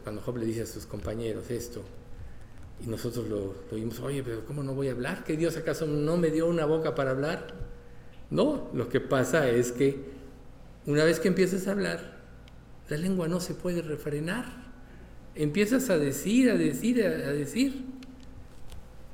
[0.04, 1.84] cuando Job le dice a sus compañeros esto,
[2.84, 5.24] y nosotros lo, oímos, oye, pero ¿cómo no voy a hablar?
[5.24, 7.48] ¿Que Dios acaso no me dio una boca para hablar?
[8.30, 10.00] No, lo que pasa es que
[10.86, 12.15] una vez que empiezas a hablar,
[12.90, 14.46] la lengua no se puede refrenar.
[15.34, 17.84] Empiezas a decir, a decir, a, decir.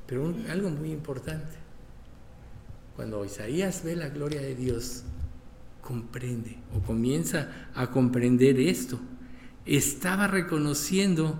[0.06, 1.56] Pero algo muy importante,
[2.94, 5.04] cuando Isaías ve la gloria de Dios,
[5.80, 9.00] comprende o comienza a comprender esto.
[9.64, 11.38] Estaba reconociendo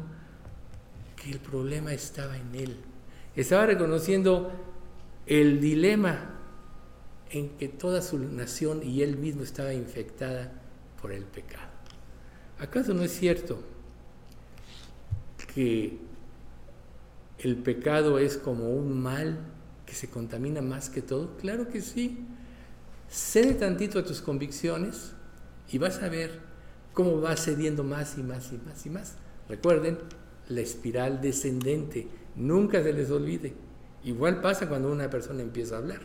[1.16, 2.76] que el problema estaba en él.
[3.36, 4.52] Estaba reconociendo
[5.26, 6.30] el dilema
[7.30, 10.52] en que toda su nación y él mismo estaba infectada
[11.00, 11.71] por el pecado.
[12.62, 13.58] ¿Acaso no es cierto
[15.52, 15.98] que
[17.40, 19.36] el pecado es como un mal
[19.84, 21.36] que se contamina más que todo?
[21.38, 22.24] Claro que sí.
[23.08, 25.10] Cede tantito a tus convicciones
[25.72, 26.38] y vas a ver
[26.92, 29.16] cómo va cediendo más y más y más y más.
[29.48, 29.98] Recuerden,
[30.48, 32.06] la espiral descendente.
[32.36, 33.54] Nunca se les olvide.
[34.04, 36.02] Igual pasa cuando una persona empieza a hablar.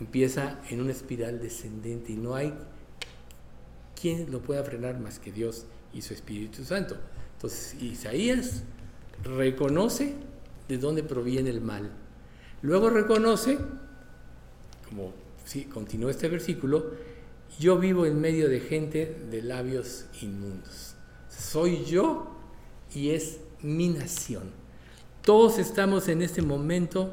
[0.00, 2.52] Empieza en una espiral descendente y no hay
[4.00, 6.96] quien lo pueda frenar más que Dios y su Espíritu Santo.
[7.34, 8.62] Entonces Isaías
[9.22, 10.14] reconoce
[10.68, 11.90] de dónde proviene el mal.
[12.62, 13.58] Luego reconoce,
[14.88, 15.12] como
[15.44, 16.92] si continúa este versículo,
[17.58, 20.94] yo vivo en medio de gente de labios inmundos.
[21.28, 22.36] Soy yo
[22.94, 24.50] y es mi nación.
[25.24, 27.12] Todos estamos en este momento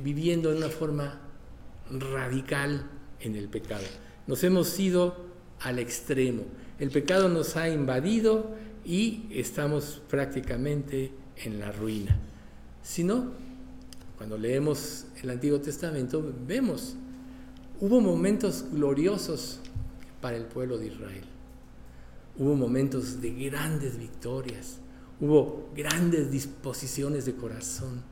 [0.00, 1.20] viviendo de una forma
[1.90, 2.88] radical
[3.20, 3.84] en el pecado.
[4.26, 5.31] Nos hemos ido
[5.62, 6.44] al extremo.
[6.78, 8.50] El pecado nos ha invadido
[8.84, 12.18] y estamos prácticamente en la ruina.
[12.82, 13.32] Si no,
[14.16, 16.96] cuando leemos el Antiguo Testamento, vemos,
[17.80, 19.60] hubo momentos gloriosos
[20.20, 21.24] para el pueblo de Israel.
[22.38, 24.78] Hubo momentos de grandes victorias,
[25.20, 28.02] hubo grandes disposiciones de corazón.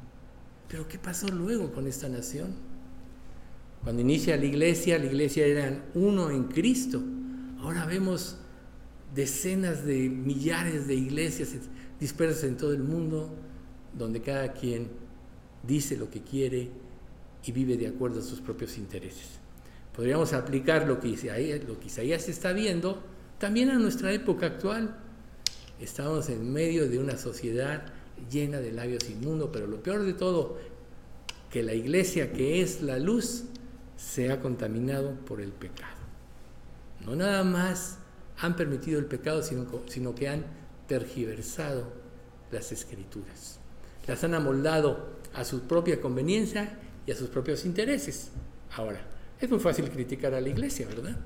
[0.68, 2.54] Pero ¿qué pasó luego con esta nación?
[3.82, 7.02] Cuando inicia la iglesia, la iglesia era uno en Cristo.
[7.62, 8.36] Ahora vemos
[9.14, 11.50] decenas de millares de iglesias
[11.98, 13.30] dispersas en todo el mundo,
[13.96, 14.88] donde cada quien
[15.62, 16.70] dice lo que quiere
[17.44, 19.38] y vive de acuerdo a sus propios intereses.
[19.94, 23.02] Podríamos aplicar lo que Isaías, lo que está viendo
[23.38, 24.96] también a nuestra época actual.
[25.78, 27.82] Estamos en medio de una sociedad
[28.30, 30.58] llena de labios inmundos, pero lo peor de todo,
[31.50, 33.44] que la iglesia que es la luz
[33.96, 35.99] se ha contaminado por el pecado.
[37.04, 37.98] No nada más
[38.38, 40.44] han permitido el pecado, sino, que han
[40.86, 41.92] tergiversado
[42.50, 43.58] las escrituras.
[44.06, 48.30] Las han amoldado a su propia conveniencia y a sus propios intereses.
[48.76, 49.00] Ahora,
[49.40, 51.16] es muy fácil criticar a la iglesia, ¿verdad?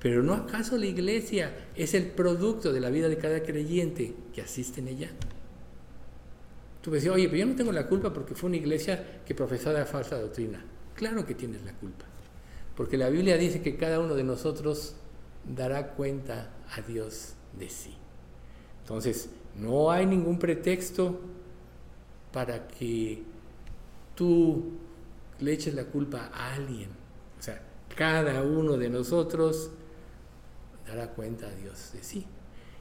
[0.00, 4.42] Pero ¿no acaso la iglesia es el producto de la vida de cada creyente que
[4.42, 5.10] asiste en ella?
[6.80, 9.34] Tú me decías, oye, pero yo no tengo la culpa porque fue una iglesia que
[9.34, 10.64] profesaba falsa doctrina.
[10.94, 12.05] Claro que tienes la culpa.
[12.76, 14.94] Porque la Biblia dice que cada uno de nosotros
[15.44, 17.94] dará cuenta a Dios de sí.
[18.82, 21.18] Entonces, no hay ningún pretexto
[22.32, 23.22] para que
[24.14, 24.72] tú
[25.40, 26.90] le eches la culpa a alguien.
[27.38, 27.62] O sea,
[27.94, 29.70] cada uno de nosotros
[30.86, 32.26] dará cuenta a Dios de sí.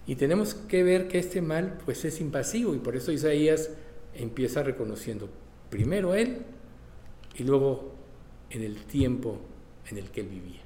[0.07, 3.71] Y tenemos que ver que este mal pues es impasivo y por eso Isaías
[4.13, 5.29] empieza reconociendo
[5.69, 6.43] primero él
[7.35, 7.93] y luego
[8.49, 9.39] en el tiempo
[9.89, 10.61] en el que él vivía.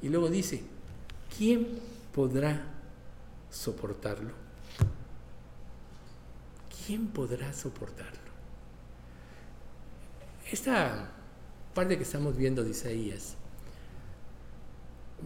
[0.00, 0.62] Y luego dice,
[1.36, 1.80] ¿quién
[2.12, 2.62] podrá
[3.50, 4.32] soportarlo?
[6.86, 8.32] ¿Quién podrá soportarlo?
[10.50, 11.10] Esta
[11.74, 13.36] parte que estamos viendo de Isaías,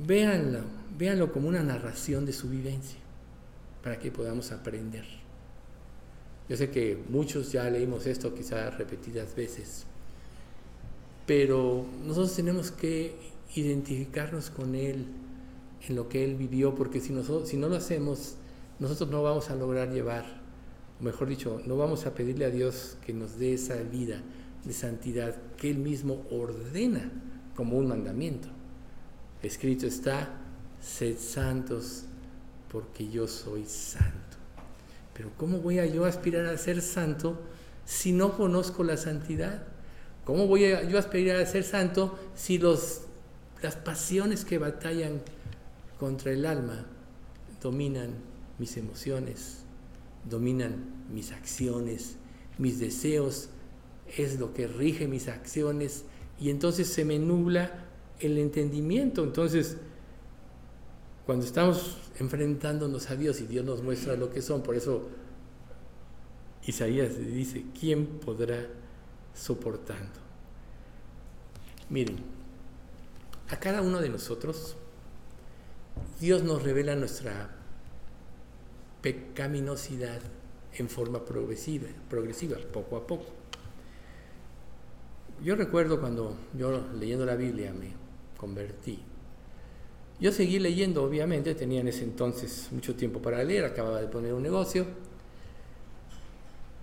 [0.07, 0.61] véanlo,
[0.97, 2.99] véanlo como una narración de su vivencia,
[3.83, 5.05] para que podamos aprender.
[6.49, 9.87] Yo sé que muchos ya leímos esto quizás repetidas veces,
[11.27, 13.17] pero nosotros tenemos que
[13.55, 15.07] identificarnos con Él
[15.89, 18.37] en lo que Él vivió, porque si, nosotros, si no lo hacemos,
[18.79, 20.25] nosotros no vamos a lograr llevar,
[21.01, 24.23] mejor dicho, no vamos a pedirle a Dios que nos dé esa vida
[24.65, 27.11] de santidad que Él mismo ordena
[27.55, 28.49] como un mandamiento.
[29.43, 30.29] Escrito está,
[30.81, 32.05] sed santos
[32.71, 34.37] porque yo soy santo.
[35.15, 37.39] Pero ¿cómo voy a yo aspirar a ser santo
[37.85, 39.76] si no conozco la santidad?
[40.27, 43.03] ¿Cómo voy a yo aspirar a ser santo si los,
[43.63, 45.23] las pasiones que batallan
[46.01, 46.85] contra el alma
[47.63, 48.11] dominan
[48.59, 49.59] mis emociones,
[50.29, 52.17] dominan mis acciones,
[52.59, 53.51] mis deseos,
[54.17, 56.05] es lo que rige mis acciones
[56.41, 57.85] y entonces se me nubla
[58.19, 59.23] el entendimiento.
[59.23, 59.77] Entonces,
[61.25, 65.09] cuando estamos enfrentándonos a Dios y Dios nos muestra lo que son, por eso
[66.67, 68.67] Isaías dice, ¿quién podrá
[69.37, 70.21] soportando?
[71.89, 72.17] Miren,
[73.49, 74.77] a cada uno de nosotros
[76.21, 77.51] Dios nos revela nuestra
[79.03, 80.21] pecaminosidad
[80.75, 83.27] en forma progresiva, progresiva, poco a poco.
[85.45, 87.93] Yo recuerdo cuando yo leyendo la Biblia me
[88.37, 88.99] convertí.
[90.19, 94.33] Yo seguí leyendo, obviamente, tenía en ese entonces mucho tiempo para leer, acababa de poner
[94.33, 94.87] un negocio.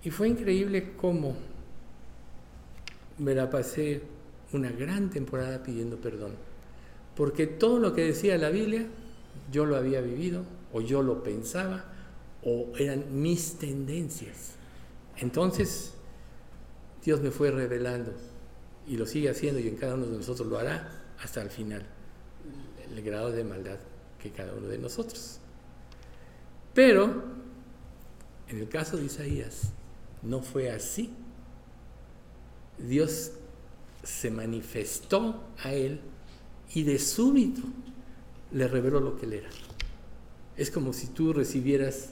[0.03, 1.35] Y fue increíble cómo
[3.17, 4.01] me la pasé
[4.53, 6.33] una gran temporada pidiendo perdón.
[7.15, 8.87] Porque todo lo que decía la Biblia,
[9.51, 11.85] yo lo había vivido, o yo lo pensaba,
[12.43, 14.53] o eran mis tendencias.
[15.17, 15.93] Entonces,
[17.03, 18.11] Dios me fue revelando
[18.87, 20.89] y lo sigue haciendo y en cada uno de nosotros lo hará
[21.21, 21.85] hasta el final,
[22.91, 23.77] el grado de maldad
[24.19, 25.39] que cada uno de nosotros.
[26.73, 27.23] Pero,
[28.47, 29.71] en el caso de Isaías,
[30.21, 31.13] no fue así.
[32.77, 33.31] Dios
[34.03, 36.01] se manifestó a él
[36.73, 37.61] y de súbito
[38.51, 39.49] le reveló lo que él era.
[40.57, 42.09] Es como si tú recibieras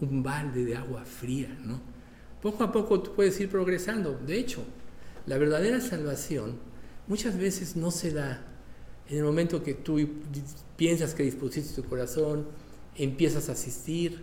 [0.00, 1.80] un balde de agua fría, ¿no?
[2.42, 4.18] Poco a poco tú puedes ir progresando.
[4.18, 4.64] De hecho,
[5.26, 6.56] la verdadera salvación
[7.06, 8.46] muchas veces no se da
[9.08, 9.98] En el momento que tú
[10.76, 12.46] piensas que dispusiste tu corazón,
[12.96, 14.22] empiezas a asistir.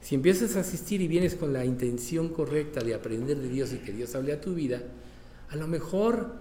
[0.00, 3.78] Si empiezas a asistir y vienes con la intención correcta de aprender de Dios y
[3.78, 4.82] que Dios hable a tu vida,
[5.50, 6.34] a lo mejor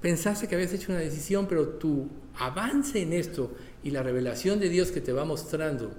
[0.00, 3.52] pensaste que habías hecho una decisión, pero tu avance en esto
[3.82, 5.92] y la revelación de Dios que te va mostrando,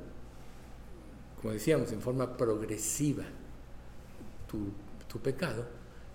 [1.41, 3.23] como decíamos, en forma progresiva,
[4.47, 5.65] tu, pecado,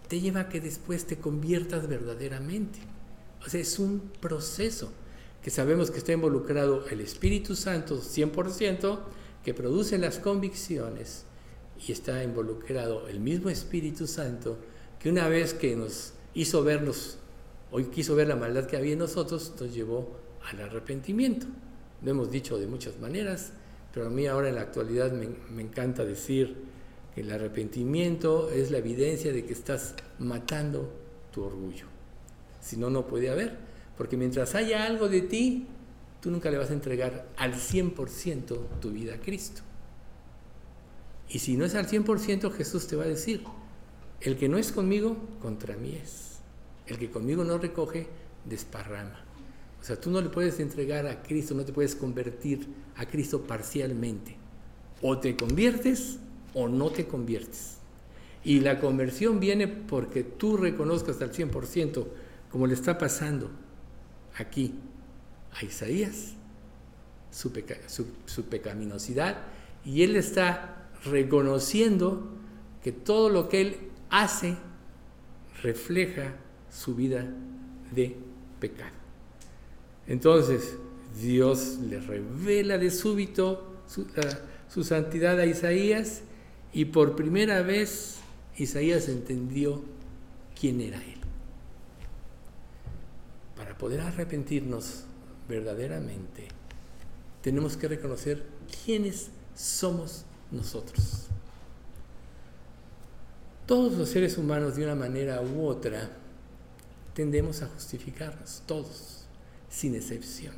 [0.09, 2.79] te lleva a que después te conviertas verdaderamente.
[3.45, 4.93] O sea, es un proceso
[5.43, 8.99] que sabemos que está involucrado el Espíritu Santo 100%,
[9.45, 11.25] que produce las convicciones,
[11.87, 14.59] y está involucrado el mismo Espíritu Santo,
[14.99, 17.19] que una vez que nos hizo vernos,
[17.71, 20.17] hoy quiso ver la maldad que había en nosotros, nos llevó
[20.51, 21.47] al arrepentimiento.
[22.03, 23.53] Lo hemos dicho de muchas maneras,
[23.93, 26.57] pero a mí ahora en la actualidad me, me encanta decir
[27.15, 30.91] que el arrepentimiento es la evidencia de que estás matando
[31.33, 31.87] tu orgullo.
[32.61, 33.57] Si no, no puede haber.
[33.97, 35.67] Porque mientras haya algo de ti,
[36.21, 39.63] tú nunca le vas a entregar al 100% tu vida a Cristo.
[41.29, 43.45] Y si no es al 100%, Jesús te va a decir,
[44.21, 46.41] el que no es conmigo, contra mí es.
[46.87, 48.09] El que conmigo no recoge,
[48.45, 49.25] desparrama.
[49.81, 53.43] O sea, tú no le puedes entregar a Cristo, no te puedes convertir a Cristo
[53.43, 54.37] parcialmente.
[55.01, 56.19] O te conviertes
[56.53, 57.79] o no te conviertes.
[58.45, 62.07] Y la conversión viene porque tú reconozcas al 100%
[62.51, 63.51] como le está pasando
[64.37, 64.75] aquí
[65.53, 66.35] a Isaías,
[67.31, 67.53] su,
[68.45, 69.39] pecaminosidad,
[69.85, 72.29] y él está reconociendo
[72.83, 73.77] que todo lo que él
[74.11, 74.57] hace
[75.63, 76.35] refleja
[76.71, 77.27] su vida
[77.93, 78.17] de
[78.59, 78.97] pecado.
[80.07, 80.77] Entonces,
[81.21, 83.83] Dios le revela de súbito
[84.69, 86.23] su, santidad a Isaías
[86.73, 88.19] y por primera vez
[88.57, 89.83] Isaías entendió
[90.55, 91.21] quién era él
[93.81, 95.05] poder arrepentirnos
[95.51, 96.49] verdaderamente,
[97.43, 98.47] tenemos que reconocer
[98.85, 101.27] quiénes somos nosotros.
[103.67, 106.11] Todos los seres humanos, de una manera u otra,
[107.15, 109.25] tendemos a justificarnos, todos,
[109.69, 110.55] sin excepción.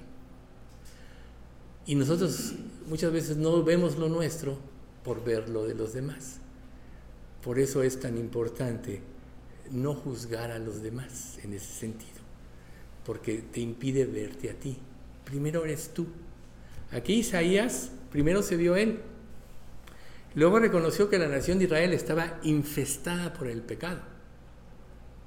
[1.84, 2.54] Y nosotros
[2.86, 4.56] muchas veces no vemos lo nuestro
[5.04, 6.36] por ver lo de los demás.
[7.42, 9.02] Por eso es tan importante
[9.70, 12.11] no juzgar a los demás en ese sentido
[13.04, 14.76] porque te impide verte a ti.
[15.24, 16.06] Primero eres tú.
[16.90, 19.00] Aquí Isaías, primero se vio él.
[20.34, 24.00] Luego reconoció que la nación de Israel estaba infestada por el pecado.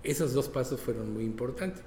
[0.03, 1.83] Esos dos pasos fueron muy importantes.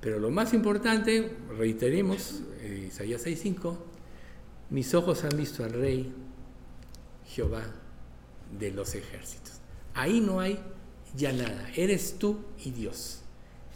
[0.00, 3.78] Pero lo más importante, reiteremos, eh, Isaías 6:5,
[4.70, 6.12] mis ojos han visto al rey
[7.26, 7.62] Jehová
[8.58, 9.60] de los ejércitos.
[9.94, 10.58] Ahí no hay
[11.14, 13.21] ya nada, eres tú y Dios.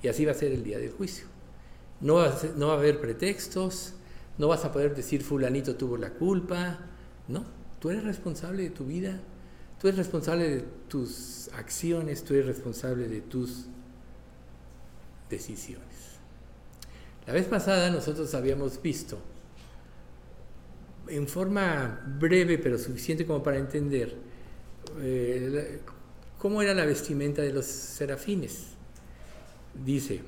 [0.02, 1.26] Y así va a ser el día del juicio.
[2.00, 3.94] No va, a no va a haber pretextos,
[4.38, 6.78] no vas a poder decir fulanito tuvo la culpa.
[7.28, 7.44] No,
[7.80, 9.18] tú eres responsable de tu vida,
[9.80, 13.66] tú eres responsable de tus acciones, tú eres responsable de tus
[15.30, 15.86] decisiones.
[17.26, 19.18] La vez pasada nosotros habíamos visto,
[21.08, 24.14] en forma breve pero suficiente como para entender,
[25.00, 25.80] eh,
[26.38, 28.75] cómo era la vestimenta de los serafines
[29.84, 30.20] dice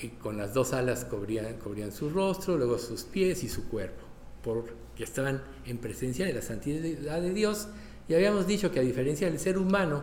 [0.00, 4.02] que con las dos alas cubrían, cubrían su rostro, luego sus pies y su cuerpo,
[4.42, 7.68] porque estaban en presencia de la santidad de Dios.
[8.08, 10.02] Y habíamos dicho que a diferencia del ser humano,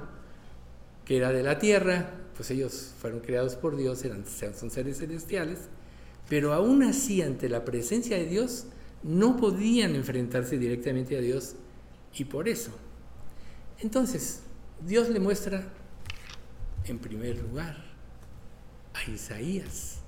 [1.04, 5.60] que era de la tierra, pues ellos fueron creados por Dios, eran, son seres celestiales,
[6.30, 8.66] pero aún así ante la presencia de Dios
[9.04, 11.56] no podían enfrentarse directamente a Dios
[12.16, 12.72] y por eso.
[13.80, 14.42] Entonces,
[14.86, 15.72] Dios le muestra
[16.88, 17.76] en primer lugar
[18.94, 20.00] a Isaías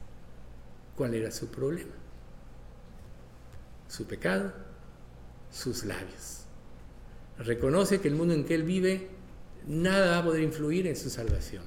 [0.96, 1.94] cuál era su problema.
[3.88, 4.54] Su pecado,
[5.52, 6.46] sus labios.
[7.40, 9.08] Reconoce que el mundo en que él vive
[9.68, 11.64] nada va a poder influir en su salvación.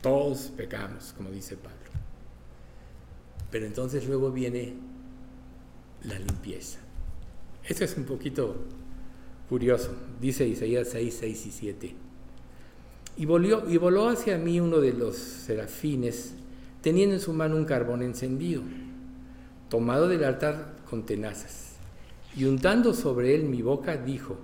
[0.00, 1.78] Todos pecamos, como dice Pablo.
[3.50, 4.74] Pero entonces luego viene
[6.04, 6.78] la limpieza.
[7.64, 8.64] Esto es un poquito
[9.48, 9.94] curioso.
[10.20, 11.94] Dice Isaías 6, 6 y 7.
[13.16, 16.34] Y, volvió, y voló hacia mí uno de los serafines,
[16.80, 18.62] teniendo en su mano un carbón encendido,
[19.68, 21.72] tomado del altar con tenazas.
[22.36, 24.38] Y untando sobre él mi boca, dijo,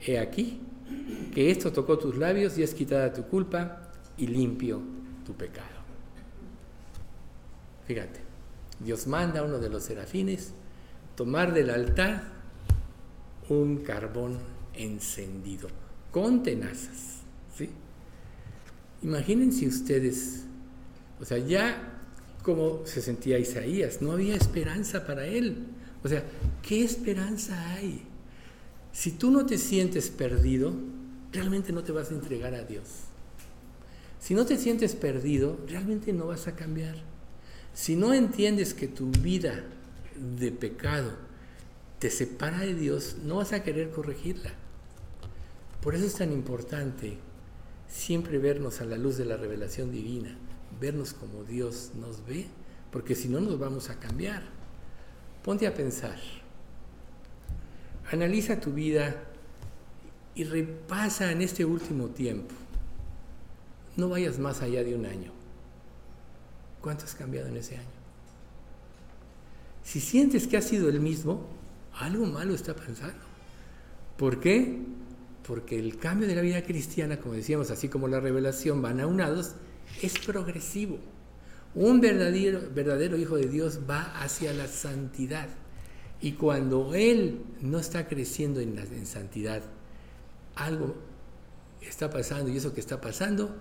[0.00, 0.60] He aquí,
[1.32, 4.80] que esto tocó tus labios y es quitada tu culpa y limpio
[5.24, 5.68] tu pecado.
[7.86, 8.20] Fíjate,
[8.80, 10.52] Dios manda a uno de los serafines
[11.16, 12.22] tomar del altar
[13.48, 14.38] un carbón
[14.74, 15.68] encendido
[16.10, 17.23] con tenazas.
[17.56, 17.70] ¿Sí?
[19.02, 20.44] Imagínense ustedes
[21.20, 21.90] O sea, ya
[22.42, 25.66] como se sentía Isaías, no había esperanza para él.
[26.02, 26.22] O sea,
[26.62, 28.02] ¿qué esperanza hay?
[28.92, 30.74] Si tú no te sientes perdido,
[31.32, 32.84] realmente no te vas a entregar a Dios.
[34.20, 36.96] Si no te sientes perdido, realmente no vas a cambiar.
[37.72, 39.64] Si no entiendes que tu vida
[40.38, 41.12] de pecado
[41.98, 44.52] te separa de Dios, no vas a querer corregirla.
[45.82, 47.18] Por eso es tan importante
[47.88, 50.36] siempre vernos a la luz de la revelación divina,
[50.80, 52.46] vernos como Dios nos ve,
[52.90, 54.42] porque si no nos vamos a cambiar.
[55.42, 56.18] Ponte a pensar,
[58.10, 59.24] analiza tu vida
[60.34, 62.54] y repasa en este último tiempo.
[63.96, 65.32] No vayas más allá de un año.
[66.80, 67.88] ¿Cuánto has cambiado en ese año?
[69.84, 71.46] Si sientes que has sido el mismo,
[71.92, 73.22] algo malo está pasando.
[74.16, 74.80] ¿Por qué?
[75.46, 79.54] Porque el cambio de la vida cristiana, como decíamos, así como la revelación van aunados,
[80.02, 80.98] es progresivo.
[81.74, 85.48] Un verdadero, verdadero hijo de Dios va hacia la santidad.
[86.20, 89.62] Y cuando Él no está creciendo en, en santidad,
[90.54, 90.94] algo
[91.82, 93.54] está pasando y eso que está pasando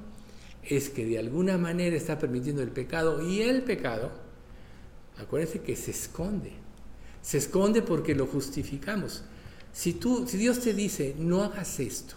[0.64, 4.12] es que de alguna manera está permitiendo el pecado y el pecado,
[5.18, 6.54] acuérdense que se esconde.
[7.22, 9.24] Se esconde porque lo justificamos.
[9.74, 12.16] Si, tú, si Dios te dice, no hagas esto,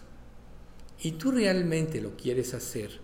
[1.02, 3.00] y tú realmente lo quieres hacer,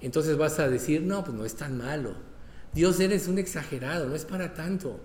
[0.00, 2.14] entonces vas a decir, no, pues no es tan malo.
[2.72, 5.00] Dios eres un exagerado, no es para tanto.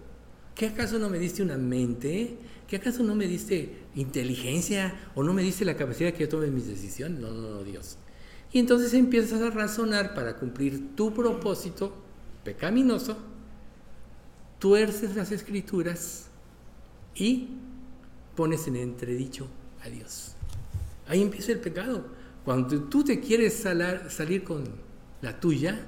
[0.56, 2.38] ¿Qué acaso no me diste una mente?
[2.68, 6.48] ¿Qué acaso no me diste inteligencia o no me diste la capacidad que yo tome
[6.48, 7.20] mis decisiones?
[7.20, 7.98] No, no, no, Dios.
[8.52, 11.96] Y entonces empiezas a razonar para cumplir tu propósito
[12.44, 13.18] pecaminoso,
[14.60, 16.28] tuerces las escrituras
[17.16, 17.50] y
[18.36, 19.48] pones en entredicho
[19.84, 20.36] a Dios.
[21.08, 22.06] Ahí empieza el pecado.
[22.46, 24.64] Cuando tú te quieres salir con
[25.22, 25.86] la tuya,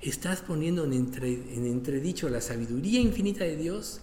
[0.00, 4.00] estás poniendo en, en entredicho la sabiduría infinita de Dios,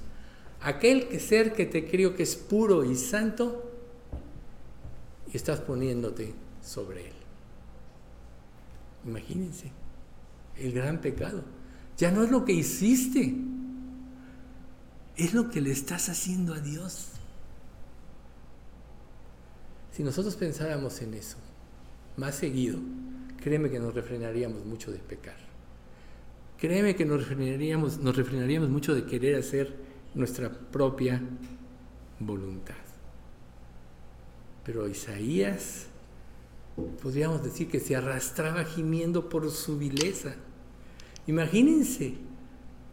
[0.62, 3.66] aquel que ser que te creo que es puro y santo,
[5.32, 6.34] y estás poniéndote
[6.64, 7.14] sobre él.
[9.06, 9.72] Imagínense,
[10.58, 11.44] el gran pecado.
[11.98, 13.36] Ya no es lo que hiciste,
[15.18, 17.10] es lo que le estás haciendo a Dios.
[19.92, 21.38] Si nosotros pensáramos en eso
[22.18, 22.80] más seguido,
[23.42, 25.38] créeme que nos refrenaríamos mucho de pecar.
[26.58, 29.74] Créeme que nos refrenaríamos, nos refrenaríamos mucho de querer hacer
[30.14, 31.22] nuestra propia
[32.20, 32.76] voluntad.
[34.66, 35.88] Pero Isaías,
[37.02, 40.36] podríamos decir que se arrastraba gimiendo por su vileza.
[41.28, 42.16] Imagínense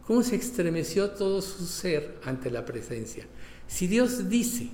[0.05, 3.25] cómo se estremeció todo su ser ante la presencia.
[3.67, 4.69] Si Dios dice,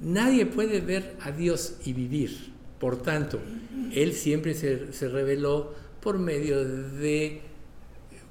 [0.00, 3.40] nadie puede ver a Dios y vivir, por tanto,
[3.92, 7.40] Él siempre se, reveló por medio de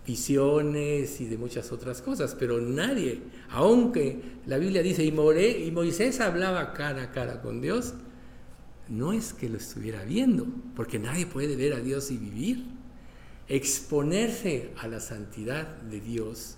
[0.05, 6.19] visiones y de muchas otras cosas, pero nadie, aunque la Biblia dice, y, y Moisés
[6.19, 7.95] hablaba cara a cara con Dios,
[8.87, 10.45] no es que lo estuviera viendo,
[10.75, 12.65] porque nadie puede ver a Dios y vivir.
[13.47, 16.57] Exponerse a la santidad de Dios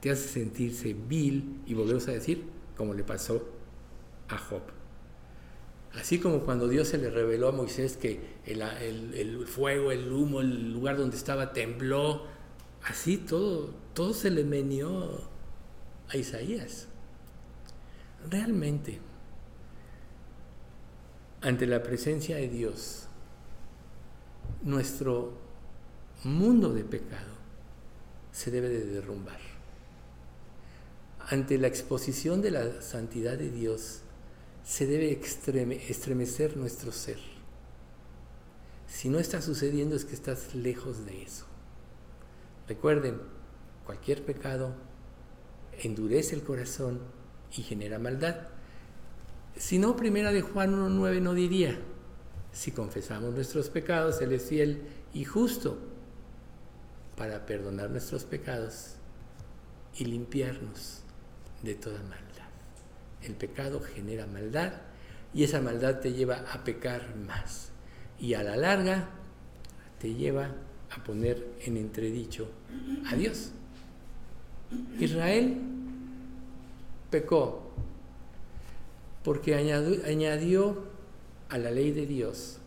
[0.00, 2.44] te hace sentirse vil y volvemos a decir,
[2.76, 3.59] como le pasó
[4.30, 4.62] a Job.
[5.94, 10.72] Así como cuando Dios se le reveló a Moisés que el, fuego, el humo, el
[10.72, 12.26] lugar donde estaba tembló,
[12.84, 15.28] así todo, todo se le menió
[16.08, 16.86] a Isaías.
[18.28, 19.00] Realmente,
[21.40, 23.08] ante la presencia de Dios,
[24.62, 25.32] nuestro
[26.22, 27.34] mundo de pecado
[28.30, 29.40] se debe de derrumbar.
[31.28, 33.99] Ante la exposición de la santidad de Dios,
[34.70, 35.20] se debe
[35.88, 37.18] estremecer nuestro ser.
[38.86, 41.44] Si no está sucediendo es que estás lejos de eso.
[42.68, 43.20] Recuerden,
[43.84, 44.76] cualquier pecado
[45.82, 47.00] endurece el corazón
[47.56, 48.46] y genera maldad.
[49.56, 51.76] Si no, primera de Juan 1.9 no diría,
[52.52, 55.78] si confesamos nuestros pecados, Él es fiel y justo
[57.16, 58.94] para perdonar nuestros pecados
[59.96, 61.00] y limpiarnos
[61.60, 62.29] de toda maldad.
[63.22, 64.72] El pecado genera maldad
[65.34, 67.70] y esa maldad te lleva a pecar más
[68.18, 69.08] y a la larga
[69.98, 70.54] te lleva
[70.90, 72.50] a poner en entredicho
[73.10, 73.52] a Dios.
[74.98, 75.58] Israel
[77.10, 77.70] pecó
[79.22, 80.90] porque añadió,
[81.48, 82.58] a la ley de Dios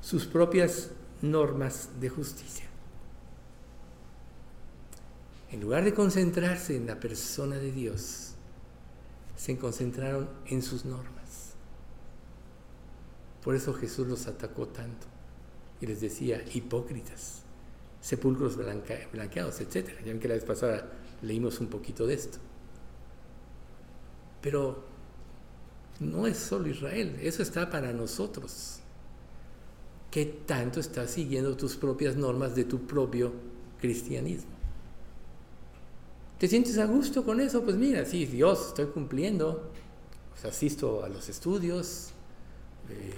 [0.00, 2.64] sus propias normas de justicia.
[5.52, 8.25] En lugar de concentrarse en la persona de Dios,
[9.36, 11.54] se concentraron en sus normas.
[13.44, 15.06] Por eso Jesús los atacó tanto
[15.80, 17.42] y les decía, hipócritas,
[18.00, 19.88] sepulcros blanqueados, etc.
[20.00, 20.90] Ya ven que la vez pasada
[21.22, 22.38] leímos un poquito de esto.
[24.40, 24.84] Pero
[26.00, 28.80] no es solo Israel, eso está para nosotros.
[30.10, 33.32] ¿Qué tanto estás siguiendo tus propias normas de tu propio
[33.80, 34.55] cristianismo?
[36.38, 37.64] ¿Te sientes a gusto con eso?
[37.64, 39.70] Pues mira, sí, Dios, estoy cumpliendo,
[40.30, 42.10] pues asisto a los estudios,
[42.90, 43.14] eh,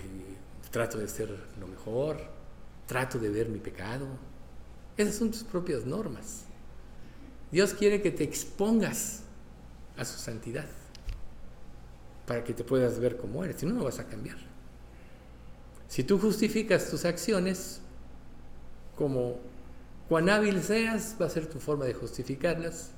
[0.70, 2.18] trato de ser lo mejor,
[2.86, 4.06] trato de ver mi pecado.
[4.96, 6.44] Esas son tus propias normas.
[7.50, 9.22] Dios quiere que te expongas
[9.96, 10.66] a su santidad
[12.24, 14.36] para que te puedas ver como eres, si no, no vas a cambiar.
[15.88, 17.80] Si tú justificas tus acciones,
[18.94, 19.40] como
[20.08, 22.92] cuán hábil seas, va a ser tu forma de justificarlas,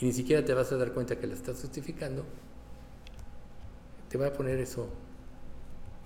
[0.00, 2.24] y ni siquiera te vas a dar cuenta que las estás justificando,
[4.08, 4.88] te va a poner eso,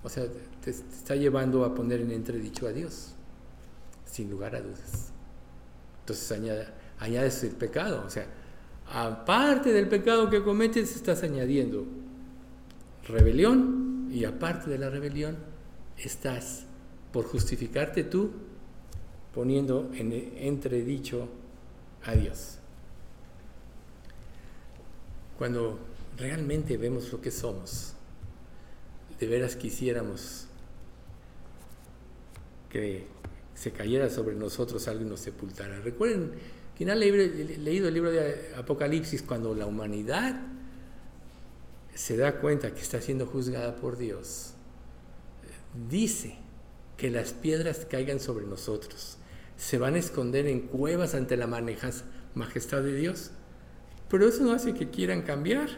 [0.03, 0.25] o sea,
[0.63, 3.15] te, está llevando a poner en entredicho a Dios,
[4.05, 5.13] sin lugar a dudas.
[6.01, 8.27] Entonces añades el pecado, o sea,
[8.93, 11.85] aparte del pecado que cometes, estás añadiendo
[13.07, 15.37] rebelión y aparte de la rebelión
[15.97, 16.65] estás
[17.13, 18.31] por justificarte tú
[19.35, 21.29] poniendo en entredicho
[22.05, 22.60] a Dios.
[25.41, 25.79] Cuando
[26.19, 27.95] realmente vemos lo que somos,
[29.19, 30.45] de veras quisiéramos
[32.69, 33.07] que
[33.55, 35.81] se cayera sobre nosotros algo y nos sepultara.
[35.81, 36.33] Recuerden,
[36.77, 40.43] quien ha leído el libro de Apocalipsis, cuando la humanidad
[41.95, 44.53] se da cuenta que está siendo juzgada por Dios,
[45.89, 46.37] dice
[46.99, 49.17] que las piedras caigan sobre nosotros,
[49.57, 53.31] se van a esconder en cuevas ante la majestad de Dios,
[54.11, 55.69] pero eso no hace que quieran cambiar.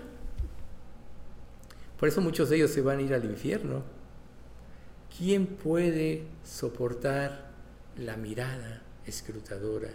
[1.99, 3.83] Por eso muchos de ellos se van a ir al infierno.
[5.17, 7.53] ¿Quién puede soportar
[7.97, 9.91] la mirada escrutadora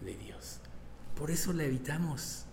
[0.00, 0.60] de Dios?
[1.18, 2.44] Por eso la evitamos.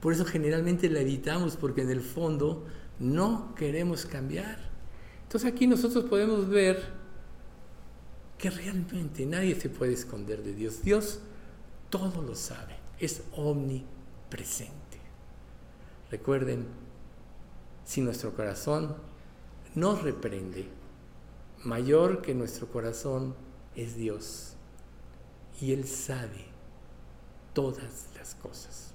[0.00, 2.66] Por eso generalmente la evitamos, porque en el fondo
[2.98, 4.58] no queremos cambiar.
[5.22, 6.82] Entonces aquí nosotros podemos ver
[8.36, 10.82] que realmente nadie se puede esconder de Dios.
[10.82, 11.20] Dios
[11.88, 14.01] todo lo sabe, es omnipresente.
[16.10, 16.66] Recuerden,
[17.84, 18.96] si nuestro corazón
[19.74, 20.68] nos reprende,
[21.64, 23.34] mayor que nuestro corazón
[23.76, 24.54] es Dios.
[25.60, 26.46] Y Él sabe
[27.54, 28.92] todas las cosas.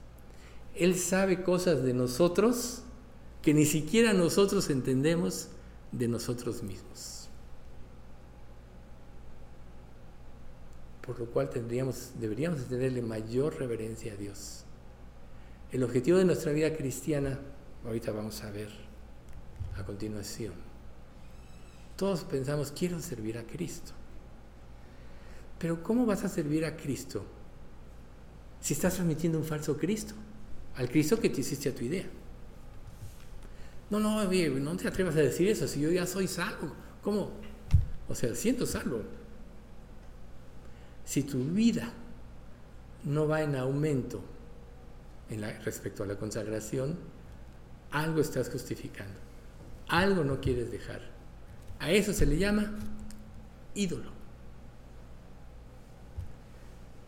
[0.76, 2.84] Él sabe cosas de nosotros
[3.42, 5.48] que ni siquiera nosotros entendemos
[5.92, 7.30] de nosotros mismos.
[11.06, 14.66] Por lo cual tendríamos, deberíamos tenerle mayor reverencia a Dios.
[15.72, 17.40] El objetivo de nuestra vida cristiana,
[17.86, 18.70] ahorita vamos a ver
[19.76, 20.54] a continuación.
[21.96, 23.92] Todos pensamos, quiero servir a Cristo.
[25.60, 27.26] Pero ¿cómo vas a servir a Cristo
[28.62, 30.14] si estás transmitiendo un falso Cristo?
[30.78, 32.06] al Cristo que te hiciste a tu idea.
[33.90, 36.72] No, no, no te atrevas a decir eso, si yo ya soy salvo.
[37.02, 37.32] ¿Cómo?
[38.08, 39.02] O sea, siento salvo.
[41.04, 41.92] Si tu vida
[43.06, 44.22] no va en aumento
[45.64, 46.98] respecto a la consagración,
[47.92, 49.20] algo estás justificando,
[49.88, 51.02] algo no quieres dejar.
[51.80, 52.78] A eso se le llama
[53.76, 54.12] ídolo.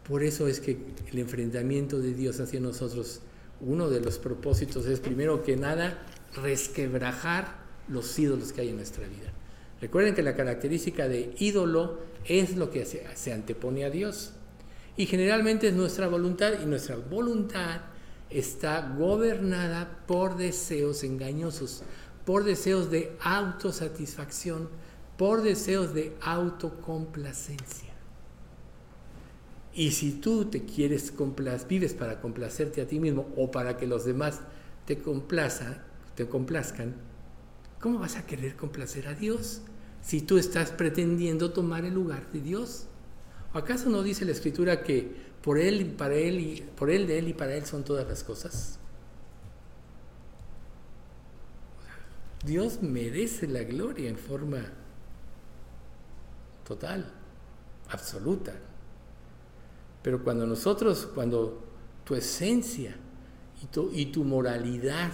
[0.08, 0.78] Por eso es que
[1.12, 3.22] el enfrentamiento de Dios hacia nosotros
[3.62, 6.00] uno de los propósitos es primero que nada
[6.42, 9.32] resquebrajar los ídolos que hay en nuestra vida.
[9.82, 14.32] Recuerden que la característica de ídolo es lo que se, antepone a Dios.
[14.98, 17.82] Y generalmente es nuestra voluntad y nuestra voluntad
[18.30, 21.84] está gobernada por deseos engañosos,
[22.26, 24.70] por deseos de autosatisfacción,
[25.18, 27.90] por deseos de autocomplacencia.
[29.74, 31.14] Y si tú te quieres
[31.68, 34.42] vives para complacerte a ti mismo o para que los demás
[34.86, 35.82] te complazcan,
[36.16, 36.96] te complazcan,
[37.80, 39.62] ¿cómo vas a querer complacer a Dios
[40.02, 42.88] si tú estás pretendiendo tomar el lugar de Dios?
[43.54, 47.28] ¿Acaso no dice la escritura que por él, para él y por él de él
[47.30, 48.80] y para él son todas las cosas?
[52.46, 54.64] Dios merece la gloria en forma
[56.66, 57.12] total,
[57.90, 58.54] absoluta.
[60.02, 61.62] Pero cuando nosotros, cuando
[62.06, 62.96] tu esencia
[63.62, 65.12] y tu, y tu moralidad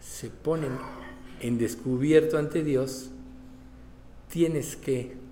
[0.00, 0.72] se ponen
[1.40, 3.10] en descubierto ante Dios,
[4.28, 5.25] tienes que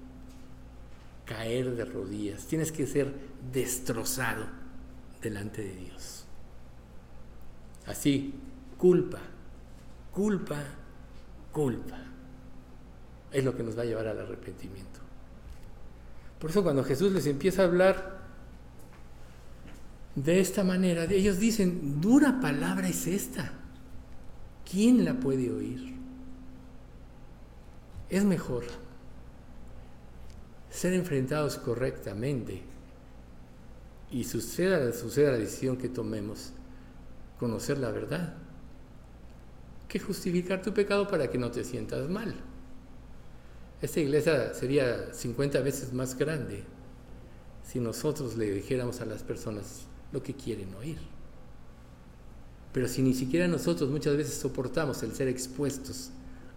[1.24, 3.12] caer de rodillas, tienes que ser
[3.52, 4.46] destrozado
[5.22, 6.24] delante de Dios.
[7.86, 8.34] Así,
[8.78, 9.20] culpa,
[10.12, 10.60] culpa,
[11.52, 11.98] culpa.
[13.32, 15.00] Es lo que nos va a llevar al arrepentimiento.
[16.38, 18.24] Por eso cuando Jesús les empieza a hablar
[20.14, 21.04] de esta manera.
[21.04, 23.52] Ellos dicen, dura palabra es esta.
[24.70, 25.94] ¿Quién la puede oír?
[28.08, 28.64] Es mejor
[30.74, 32.62] ser enfrentados correctamente
[34.10, 36.50] y suceda, la decisión que tomemos,
[37.38, 38.34] conocer la verdad,
[39.88, 42.34] que justificar tu pecado para que no te sientas mal.
[43.80, 46.64] Esta iglesia sería 50 veces más grande
[47.62, 50.98] si nosotros le dijéramos a las personas lo que quieren oír.
[52.72, 56.10] Pero si ni siquiera nosotros muchas veces soportamos el ser expuestos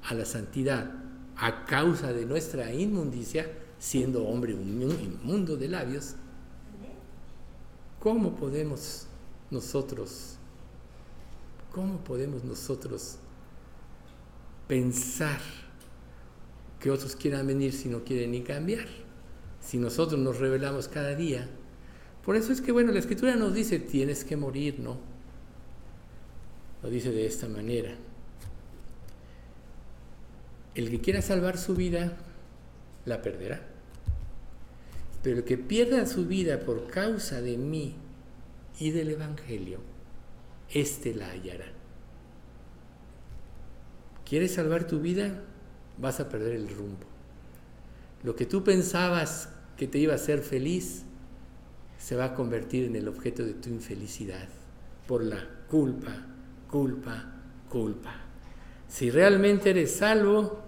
[0.03, 0.91] a la santidad
[1.35, 3.47] a causa de nuestra inmundicia,
[3.79, 6.15] siendo hombre inmundo de labios,
[7.99, 9.07] ¿cómo podemos
[9.51, 10.35] nosotros,
[11.71, 13.17] cómo podemos nosotros
[14.67, 15.39] pensar
[16.79, 18.87] que otros quieran venir si no quieren ni cambiar?
[19.61, 21.49] Si nosotros nos revelamos cada día.
[22.23, 24.97] Por eso es que, bueno, la escritura nos dice, tienes que morir, ¿no?
[26.83, 27.95] Lo dice de esta manera.
[30.75, 32.17] El que quiera salvar su vida,
[33.07, 33.61] la perderá.
[35.23, 37.95] Pero el que pierda su vida por causa de mí
[38.79, 39.79] y del Evangelio,
[40.69, 41.65] éste la hallará.
[44.27, 45.41] ¿Quieres salvar tu vida?
[45.97, 47.07] Vas a perder el rumbo.
[48.23, 51.03] Lo que tú pensabas que te iba a hacer feliz
[51.97, 54.49] se va a convertir en el objeto de tu infelicidad
[55.07, 56.25] por la culpa,
[56.69, 57.33] culpa,
[57.69, 58.15] culpa.
[58.87, 60.66] Si realmente eres salvo,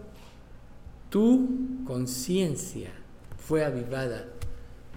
[1.10, 2.92] tu conciencia
[3.38, 4.28] fue avivada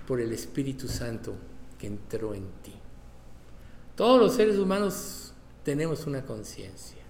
[0.06, 1.34] por el Espíritu Santo
[1.78, 2.74] que entró en ti.
[3.96, 5.32] Todos los seres humanos
[5.64, 7.02] tenemos una conciencia,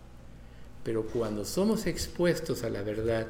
[0.84, 3.26] pero cuando somos expuestos a la verdad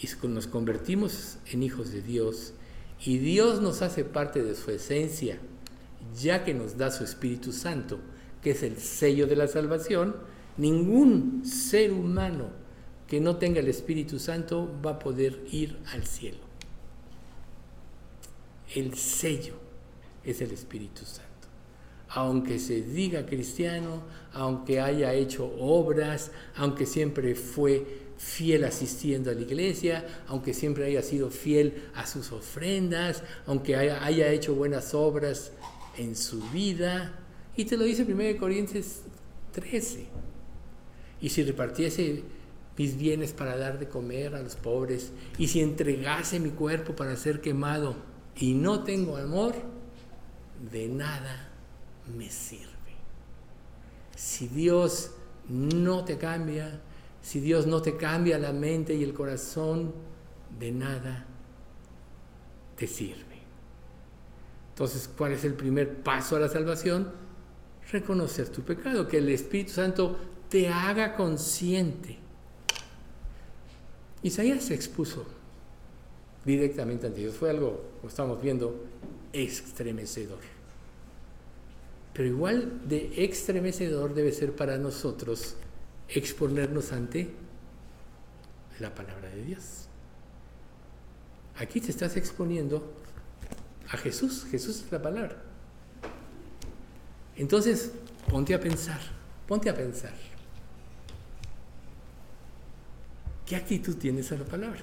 [0.00, 2.54] y nos convertimos en hijos de Dios
[3.04, 5.38] y Dios nos hace parte de su esencia,
[6.20, 7.98] ya que nos da su Espíritu Santo,
[8.42, 10.16] que es el sello de la salvación,
[10.56, 12.50] ningún ser humano
[13.08, 16.38] que no tenga el Espíritu Santo va a poder ir al cielo.
[18.74, 19.54] El sello
[20.22, 21.24] es el Espíritu Santo.
[22.10, 24.02] Aunque se diga cristiano,
[24.32, 31.02] aunque haya hecho obras, aunque siempre fue fiel asistiendo a la iglesia, aunque siempre haya
[31.02, 35.52] sido fiel a sus ofrendas, aunque haya, hecho buenas obras
[35.96, 37.18] en su vida.
[37.56, 39.00] Y te lo dice 1 Corintios
[39.52, 40.06] 13.
[41.20, 42.22] Y si repartiese
[42.78, 47.16] mis bienes para dar de comer a los pobres, y si entregase mi cuerpo para
[47.16, 47.96] ser quemado
[48.36, 49.54] y no tengo amor,
[50.70, 51.50] de nada
[52.16, 52.68] me sirve.
[54.16, 55.10] Si Dios
[55.48, 56.80] no te cambia,
[57.20, 59.92] si Dios no te cambia la mente y el corazón,
[60.58, 61.26] de nada
[62.76, 63.38] te sirve.
[64.70, 67.10] Entonces, ¿cuál es el primer paso a la salvación?
[67.90, 70.16] Reconocer tu pecado, que el Espíritu Santo
[70.48, 72.27] te haga consciente
[74.22, 75.24] Isaías se expuso
[76.44, 77.36] directamente ante Dios.
[77.36, 78.84] Fue algo, como estamos viendo,
[79.32, 80.40] estremecedor.
[82.12, 85.54] Pero igual de estremecedor debe ser para nosotros
[86.08, 87.30] exponernos ante
[88.80, 89.86] la palabra de Dios.
[91.58, 92.92] Aquí te estás exponiendo
[93.90, 94.46] a Jesús.
[94.50, 95.42] Jesús es la palabra.
[97.36, 97.92] Entonces,
[98.28, 99.00] ponte a pensar,
[99.46, 100.14] ponte a pensar.
[103.48, 104.82] ¿Qué actitud tienes a la palabra?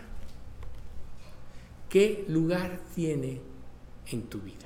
[1.87, 3.39] ¿Qué lugar tiene
[4.07, 4.65] en tu vida?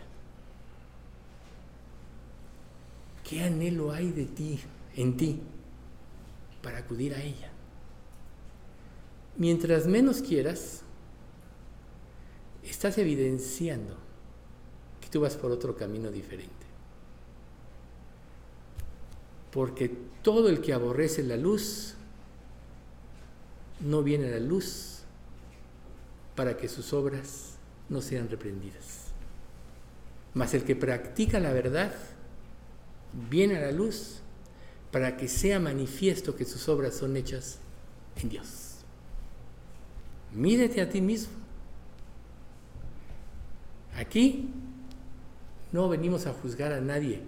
[3.27, 4.57] ¿Qué anhelo hay de ti,
[4.95, 5.41] en ti,
[6.63, 7.51] para acudir a ella?
[9.35, 10.83] Mientras menos quieras,
[12.63, 13.97] estás evidenciando
[15.01, 16.53] que tú vas por otro camino diferente.
[19.51, 19.89] Porque
[20.23, 21.97] todo el que aborrece la luz
[23.79, 24.99] no viene a la luz
[26.35, 27.55] para que sus obras
[27.89, 29.07] no sean reprendidas.
[30.33, 31.93] Mas el que practica la verdad
[33.29, 34.19] viene a la luz
[34.91, 37.59] para que sea manifiesto que sus obras son hechas
[38.21, 38.77] en Dios.
[40.33, 41.33] Mírete a ti mismo.
[43.95, 44.49] Aquí
[45.71, 47.21] no venimos a juzgar a nadie.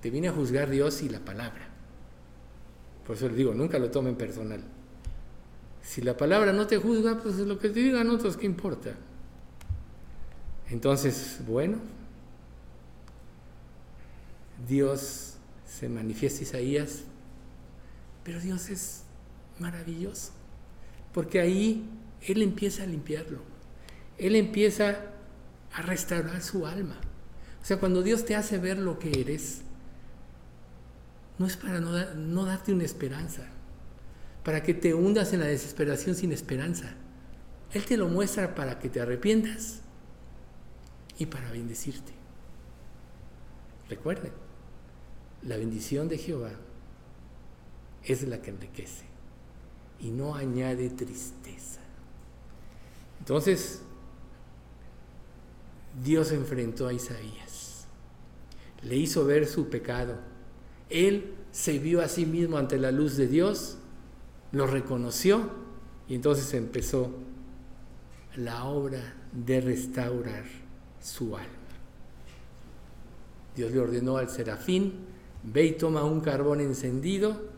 [0.00, 1.68] Te viene a juzgar Dios y la palabra.
[3.06, 4.62] Por eso les digo, nunca lo tomen personal.
[5.82, 8.94] Si la palabra no te juzga, pues lo que te digan otros, ¿qué importa?
[10.70, 11.78] Entonces, bueno,
[14.66, 15.34] Dios
[15.66, 17.02] se manifiesta Isaías,
[18.24, 19.02] pero Dios es
[19.58, 20.32] maravilloso,
[21.12, 21.84] porque ahí
[22.22, 23.40] Él empieza a limpiarlo,
[24.18, 24.96] Él empieza
[25.74, 26.96] a restaurar su alma,
[27.60, 29.62] O sea, cuando Dios te hace ver lo que eres,
[31.38, 33.46] no es para no, no darte una esperanza,
[34.44, 36.94] para que te hundas en la desesperación sin esperanza.
[37.72, 39.80] Él te lo muestra para que te arrepientas
[41.18, 42.12] y para bendecirte.
[43.88, 44.32] Recuerden,
[45.42, 46.52] la bendición de Jehová
[48.04, 49.04] es la que enriquece
[50.00, 51.80] y no añade tristeza.
[53.20, 53.82] Entonces,
[56.02, 57.86] Dios enfrentó a Isaías,
[58.82, 60.16] le hizo ver su pecado.
[60.90, 63.78] Él se vio a sí mismo ante la luz de Dios,
[64.52, 65.50] lo reconoció
[66.08, 67.10] y entonces empezó
[68.36, 70.44] la obra de restaurar
[71.00, 71.48] su alma.
[73.56, 75.06] Dios le ordenó al serafín,
[75.42, 77.50] ve y toma un carbón encendido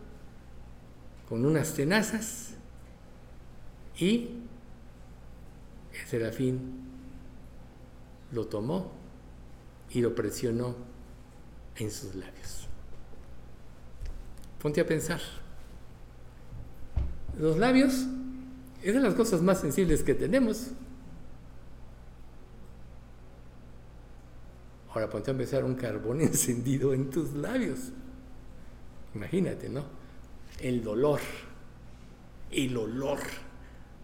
[1.29, 2.55] con unas tenazas
[3.99, 4.31] y
[5.93, 6.85] el serafín
[8.33, 8.93] lo tomó
[9.91, 10.75] y lo presionó
[11.77, 12.67] en sus labios.
[14.61, 15.21] Ponte a pensar.
[17.39, 18.07] Los labios
[18.83, 20.71] es de las cosas más sensibles que tenemos.
[24.93, 27.91] Ahora ponte a empezar un carbón encendido en tus labios.
[29.15, 29.85] Imagínate, ¿no?
[30.61, 31.21] El dolor,
[32.51, 33.19] el olor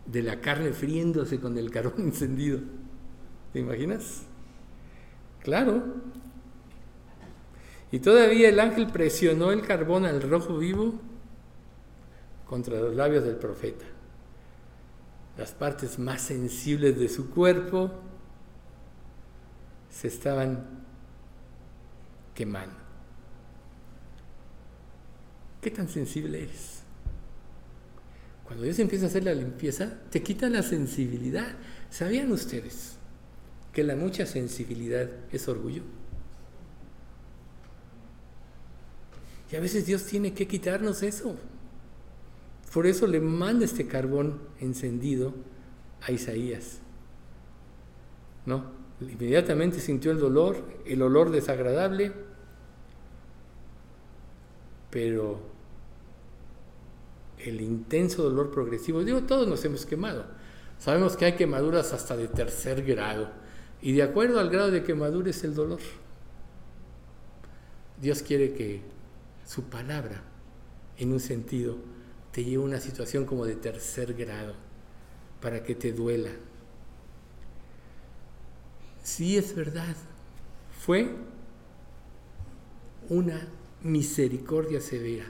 [0.07, 2.61] de la carne friéndose con el carbón encendido.
[3.53, 4.23] ¿Te imaginas?
[5.43, 5.83] Claro.
[7.93, 10.95] Y todavía el ángel presionó el carbón al rojo vivo
[12.51, 13.85] contra los labios del profeta.
[15.39, 17.93] Las partes más sensibles de su cuerpo
[19.89, 20.67] se estaban
[22.35, 22.75] quemando.
[25.61, 26.81] ¿Qué tan sensible eres?
[28.43, 31.55] Cuando Dios empieza a hacer la limpieza, te quita la sensibilidad.
[31.89, 32.97] ¿Sabían ustedes
[33.73, 35.85] que la mucha sensibilidad es orgullo?
[39.53, 41.39] Y a veces Dios tiene que quitarnos eso.
[42.73, 45.35] Por eso le manda este carbón encendido
[46.03, 46.79] a Isaías.
[48.47, 48.65] ¿No?
[49.01, 52.13] Inmediatamente sintió el dolor, el olor desagradable,
[54.91, 55.41] pero
[57.39, 59.03] el intenso dolor progresivo.
[59.03, 60.27] Digo, todos nos hemos quemado.
[60.79, 63.31] Sabemos que hay quemaduras hasta de tercer grado.
[63.83, 65.81] Y de acuerdo al grado de quemadura es el dolor.
[68.01, 68.83] Dios quiere que
[69.47, 70.23] su palabra,
[70.99, 71.77] en un sentido,
[72.33, 74.55] te lleve a una situación como de tercer grado,
[75.41, 76.31] para que te duela.
[79.03, 79.97] Sí es verdad,
[80.85, 81.11] fue
[83.09, 83.49] una
[83.83, 85.27] misericordia severa.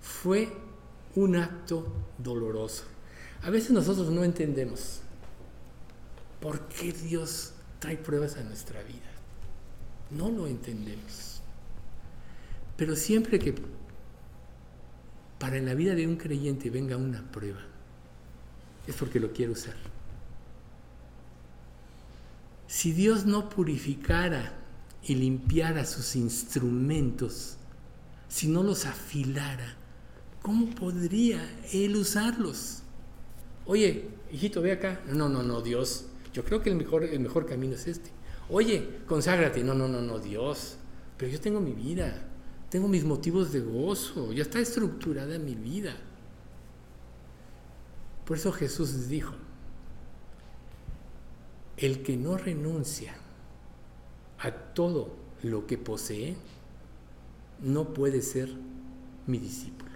[0.00, 0.48] Fue
[1.14, 2.84] un acto doloroso.
[3.42, 5.00] A veces nosotros no entendemos
[6.40, 9.10] por qué Dios trae pruebas a nuestra vida.
[10.10, 11.40] No lo entendemos.
[12.76, 13.54] Pero siempre que
[15.40, 17.60] para en la vida de un creyente venga una prueba,
[18.86, 19.74] es porque lo quiere usar.
[22.66, 24.52] Si Dios no purificara
[25.02, 27.56] y limpiara sus instrumentos,
[28.28, 29.76] si no los afilara,
[30.42, 31.40] ¿cómo podría
[31.72, 32.82] Él usarlos?
[33.64, 35.00] Oye, hijito, ve acá.
[35.08, 36.04] No, no, no, Dios.
[36.34, 38.10] Yo creo que el mejor, el mejor camino es este.
[38.50, 39.64] Oye, conságrate.
[39.64, 40.76] No, no, no, no, Dios.
[41.16, 42.29] Pero yo tengo mi vida.
[42.70, 44.32] Tengo mis motivos de gozo.
[44.32, 45.96] Ya está estructurada mi vida.
[48.24, 49.34] Por eso Jesús dijo,
[51.76, 53.14] el que no renuncia
[54.38, 56.36] a todo lo que posee,
[57.60, 58.50] no puede ser
[59.26, 59.90] mi discípulo.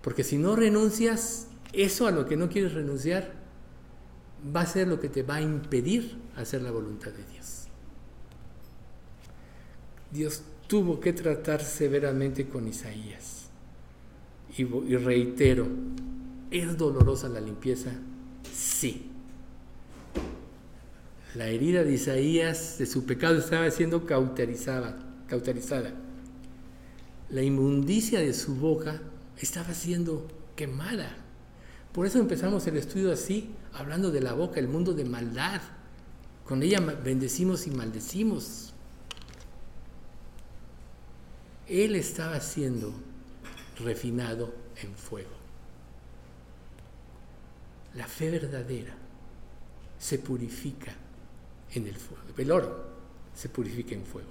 [0.00, 3.32] Porque si no renuncias, eso a lo que no quieres renunciar
[4.56, 7.59] va a ser lo que te va a impedir hacer la voluntad de Dios.
[10.10, 13.48] Dios tuvo que tratar severamente con Isaías.
[14.56, 15.66] Y, reitero,
[16.50, 17.92] ¿es dolorosa la limpieza?
[18.52, 19.06] Sí.
[21.36, 25.92] La herida de Isaías de su pecado estaba siendo cauterizada, cauterizada.
[27.28, 29.00] La inmundicia de su boca
[29.38, 30.26] estaba siendo
[30.56, 31.16] quemada.
[31.92, 35.60] Por eso empezamos el estudio así, hablando de la boca, el mundo de maldad.
[36.44, 38.74] Con ella bendecimos y maldecimos.
[41.70, 42.92] Él estaba siendo
[43.78, 44.52] refinado
[44.82, 45.30] en fuego.
[47.94, 48.92] La fe verdadera
[49.96, 50.92] se purifica
[51.72, 52.24] en el fuego.
[52.36, 52.86] El oro
[53.36, 54.30] se purifica en fuego.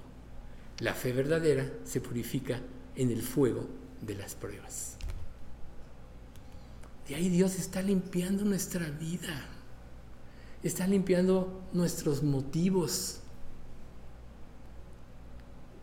[0.80, 2.60] La fe verdadera se purifica
[2.94, 3.66] en el fuego
[4.02, 4.96] de las pruebas.
[7.08, 9.46] De ahí Dios está limpiando nuestra vida.
[10.62, 13.20] está limpiando nuestros motivos,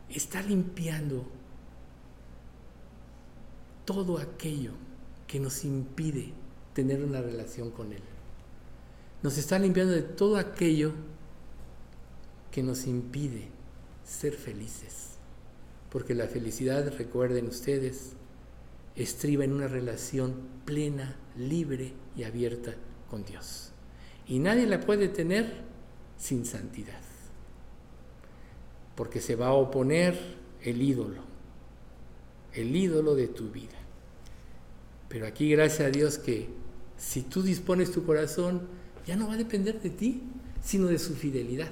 [0.08, 1.37] está limpiando
[3.88, 4.72] todo aquello
[5.28, 6.34] que nos impide
[6.74, 8.02] tener una relación con Él.
[9.24, 10.92] Nos está limpiando de todo aquello
[12.52, 13.48] que nos impide
[14.04, 15.16] ser felices.
[15.90, 18.12] Porque la felicidad, recuerden ustedes,
[18.98, 20.36] estriba en una relación
[20.66, 22.76] plena, libre y abierta
[23.10, 23.72] con Dios.
[24.28, 25.62] Y nadie la puede tener
[26.18, 27.00] sin santidad.
[28.96, 30.20] Porque se va a oponer
[30.62, 31.27] el ídolo,
[32.54, 33.78] el ídolo de tu vida.
[35.10, 36.50] Pero aquí gracias a Dios que
[36.98, 38.62] si tú dispones tu corazón,
[39.06, 40.24] ya no va a depender de ti,
[40.64, 41.70] sino de su fidelidad,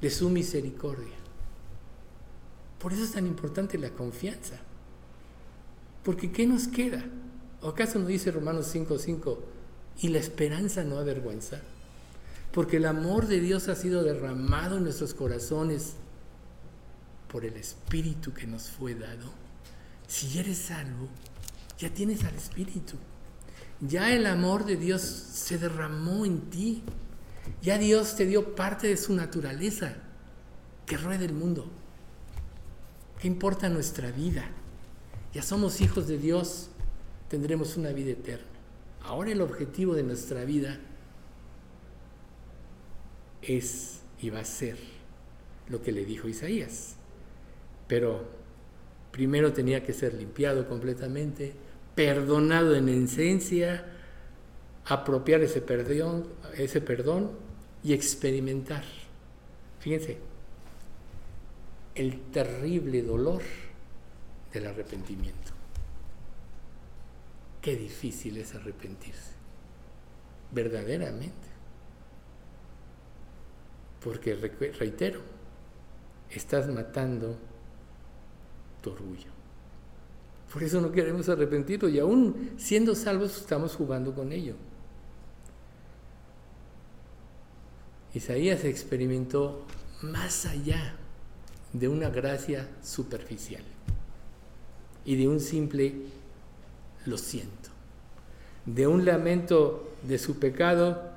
[0.00, 1.16] de su misericordia.
[2.78, 4.60] Por eso es tan importante la confianza.
[6.04, 7.04] Porque ¿qué nos queda?
[7.60, 9.38] ¿O acaso nos dice Romanos 5:5?
[10.00, 11.60] Y la esperanza no avergüenza.
[12.52, 15.94] Porque el amor de Dios ha sido derramado en nuestros corazones
[17.30, 19.32] por el Espíritu que nos fue dado.
[20.06, 21.08] Si eres salvo,
[21.78, 22.96] ya tienes al Espíritu.
[23.80, 26.82] Ya el amor de Dios se derramó en ti.
[27.62, 29.96] Ya Dios te dio parte de su naturaleza
[30.86, 31.70] que rueda el mundo.
[33.20, 34.48] ¿Qué importa nuestra vida?
[35.34, 36.70] Ya somos hijos de Dios,
[37.28, 38.46] tendremos una vida eterna.
[39.02, 40.78] Ahora el objetivo de nuestra vida
[43.42, 44.78] es y va a ser
[45.68, 46.97] lo que le dijo Isaías.
[47.88, 48.24] Pero
[49.10, 51.54] primero tenía que ser limpiado completamente,
[51.94, 53.84] perdonado en esencia,
[54.84, 56.28] apropiar ese perdón,
[57.82, 58.84] y experimentar.
[59.80, 60.18] Fíjense,
[61.94, 63.42] el terrible dolor
[64.52, 65.52] del arrepentimiento.
[67.62, 69.32] Qué difícil es arrepentirse,
[70.52, 71.48] verdaderamente.
[74.02, 74.34] Porque,
[74.78, 75.20] reitero,
[76.30, 77.36] estás matando
[78.80, 79.30] tu orgullo.
[80.52, 84.54] Por eso no queremos arrepentirlo y aún siendo salvos estamos jugando con ello.
[88.14, 89.64] Isaías experimentó
[90.02, 90.94] más allá
[91.72, 93.62] de una gracia superficial
[95.04, 95.94] y de un simple
[97.04, 97.70] lo siento,
[98.64, 101.10] de un lamento de su pecado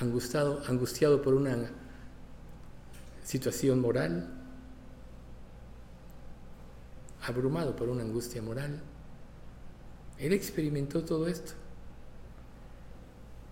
[0.00, 1.70] angustiado, angustiado por una
[3.22, 4.33] situación moral,
[7.26, 8.80] abrumado por una angustia moral.
[10.18, 11.52] Él experimentó todo esto.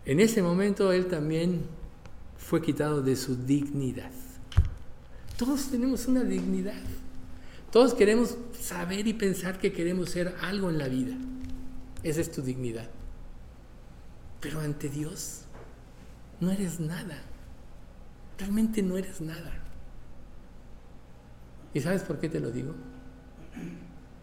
[0.05, 1.63] En ese momento él también
[2.37, 4.11] fue quitado de su dignidad.
[5.37, 6.83] Todos tenemos una dignidad.
[7.71, 11.17] Todos queremos saber y pensar que queremos ser algo en la vida.
[12.03, 12.89] Esa es tu dignidad.
[14.41, 15.43] Pero ante Dios
[16.41, 17.23] no eres nada.
[18.39, 19.53] Realmente no eres nada.
[21.73, 22.75] ¿Y sabes por qué te lo digo?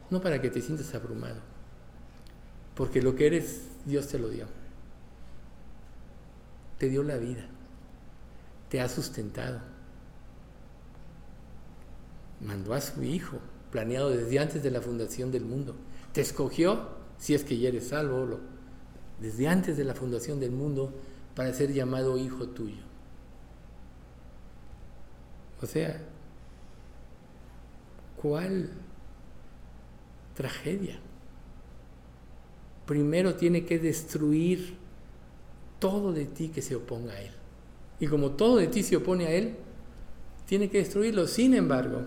[0.10, 1.40] No para que te sientas abrumado,
[2.76, 4.48] porque lo que eres, Dios te lo dio.
[6.78, 7.46] Te dio la vida,
[8.70, 9.60] te ha sustentado.
[12.40, 13.40] Mandó a su Hijo,
[13.70, 15.76] planeado desde antes de la fundación del mundo.
[16.14, 18.40] Te escogió, si es que ya eres salvo,
[19.20, 20.94] desde antes de la fundación del mundo,
[21.36, 22.84] para ser llamado Hijo tuyo.
[25.62, 26.02] O sea,
[28.22, 28.70] ¿cuál
[30.40, 30.98] tragedia.
[32.86, 34.78] Primero tiene que destruir
[35.80, 37.34] todo de ti que se oponga a Él.
[38.00, 39.58] Y como todo de ti se opone a Él,
[40.46, 41.28] tiene que destruirlo.
[41.28, 42.06] Sin embargo,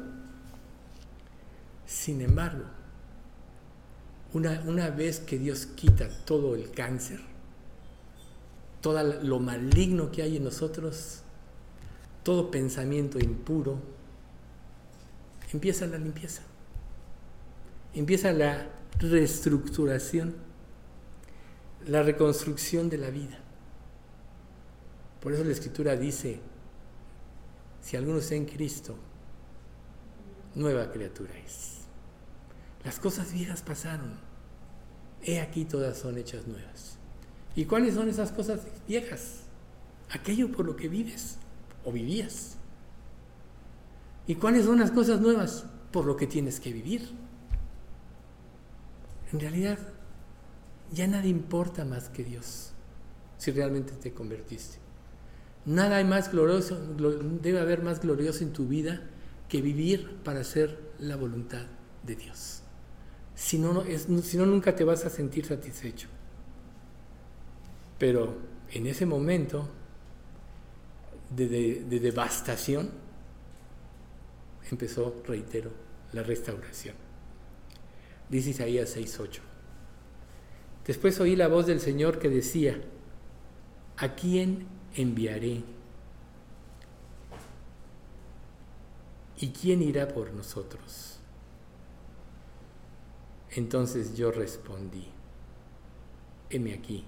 [1.84, 2.64] sin embargo,
[4.32, 7.20] una, una vez que Dios quita todo el cáncer,
[8.80, 11.20] todo lo maligno que hay en nosotros,
[12.22, 13.78] todo pensamiento impuro,
[15.52, 16.44] empieza la limpieza
[17.94, 20.36] empieza la reestructuración,
[21.86, 23.38] la reconstrucción de la vida.
[25.20, 26.40] Por eso la escritura dice,
[27.80, 28.96] si alguno está en Cristo,
[30.54, 31.78] nueva criatura es.
[32.84, 34.18] Las cosas viejas pasaron,
[35.22, 36.98] he aquí todas son hechas nuevas.
[37.54, 39.42] ¿Y cuáles son esas cosas viejas?
[40.10, 41.38] Aquello por lo que vives
[41.84, 42.56] o vivías.
[44.26, 45.64] ¿Y cuáles son las cosas nuevas?
[45.90, 47.10] Por lo que tienes que vivir.
[49.32, 49.78] En realidad,
[50.92, 52.72] ya nada importa más que Dios,
[53.38, 54.78] si realmente te convertiste.
[55.64, 56.78] Nada hay más glorioso,
[57.40, 59.00] debe haber más glorioso en tu vida
[59.48, 61.66] que vivir para hacer la voluntad
[62.02, 62.62] de Dios.
[63.34, 63.84] Si no,
[64.22, 66.08] si no, nunca te vas a sentir satisfecho.
[67.98, 68.36] Pero
[68.70, 69.68] en ese momento
[71.30, 72.90] de, devastación
[74.70, 75.70] empezó, reitero,
[76.12, 76.94] la restauración.
[78.32, 79.42] Dice Isaías 6:8.
[80.86, 82.80] Después oí la voz del Señor que decía,
[83.98, 85.62] ¿a quién enviaré?
[89.38, 91.18] ¿Y quién irá por nosotros?
[93.50, 95.08] Entonces yo respondí,
[96.48, 97.04] heme aquí,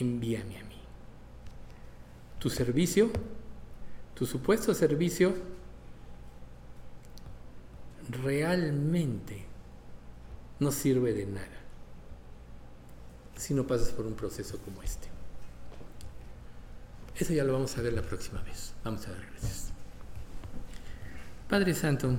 [0.00, 0.80] envíame a mí.
[2.40, 3.12] Tu servicio,
[4.14, 5.34] tu supuesto servicio,
[8.10, 9.47] realmente
[10.60, 11.58] no sirve de nada
[13.36, 15.08] si no pasas por un proceso como este.
[17.16, 18.74] Eso ya lo vamos a ver la próxima vez.
[18.84, 19.72] Vamos a dar gracias.
[21.48, 22.16] Padre Santo,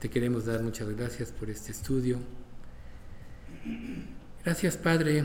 [0.00, 2.18] te queremos dar muchas gracias por este estudio.
[4.44, 5.24] Gracias Padre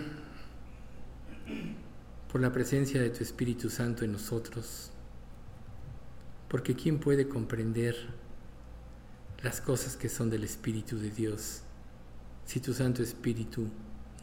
[2.32, 4.92] por la presencia de tu Espíritu Santo en nosotros,
[6.48, 7.96] porque ¿quién puede comprender
[9.42, 11.64] las cosas que son del Espíritu de Dios
[12.50, 13.68] si tu Santo Espíritu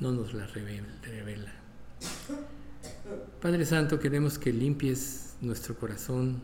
[0.01, 1.53] no nos las revela?
[3.41, 6.41] Padre Santo, queremos que limpies nuestro corazón,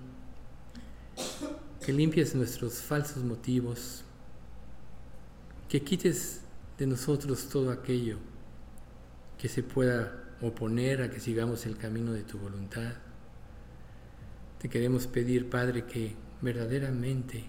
[1.85, 4.05] que limpies nuestros falsos motivos,
[5.69, 6.43] que quites
[6.79, 8.19] de nosotros todo aquello
[9.37, 12.93] que se pueda oponer a que sigamos el camino de tu voluntad.
[14.61, 17.43] Te queremos pedir, Padre, que verdaderamente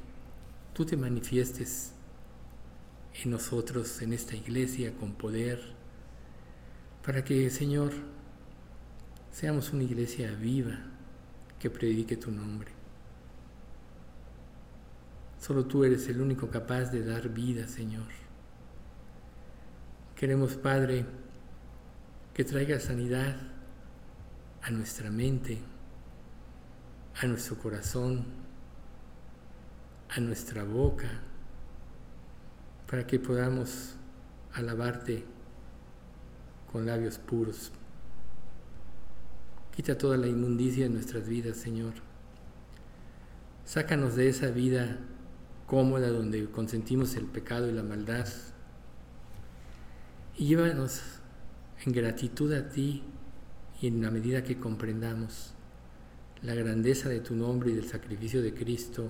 [0.73, 1.92] tú te manifiestes
[3.21, 5.61] en nosotros, en esta iglesia, con poder,
[7.05, 7.91] para que, Señor,
[9.31, 10.79] seamos una iglesia viva
[11.59, 12.71] que predique tu nombre.
[15.39, 18.07] Solo tú eres el único capaz de dar vida, Señor.
[20.15, 21.05] Queremos, Padre,
[22.33, 23.35] que traiga sanidad
[24.61, 25.59] a nuestra mente,
[27.21, 28.23] a nuestro corazón,
[30.09, 31.09] a nuestra boca,
[32.93, 33.95] para que podamos
[34.53, 35.23] alabarte
[36.71, 37.71] con labios puros.
[39.75, 41.93] Quita toda la inmundicia de nuestras vidas, Señor.
[43.65, 44.99] Sácanos de esa vida
[45.65, 48.27] cómoda donde consentimos el pecado y la maldad.
[50.37, 51.01] Y llévanos
[51.83, 53.01] en gratitud a ti
[53.81, 55.55] y en la medida que comprendamos
[56.43, 59.09] la grandeza de tu nombre y del sacrificio de Cristo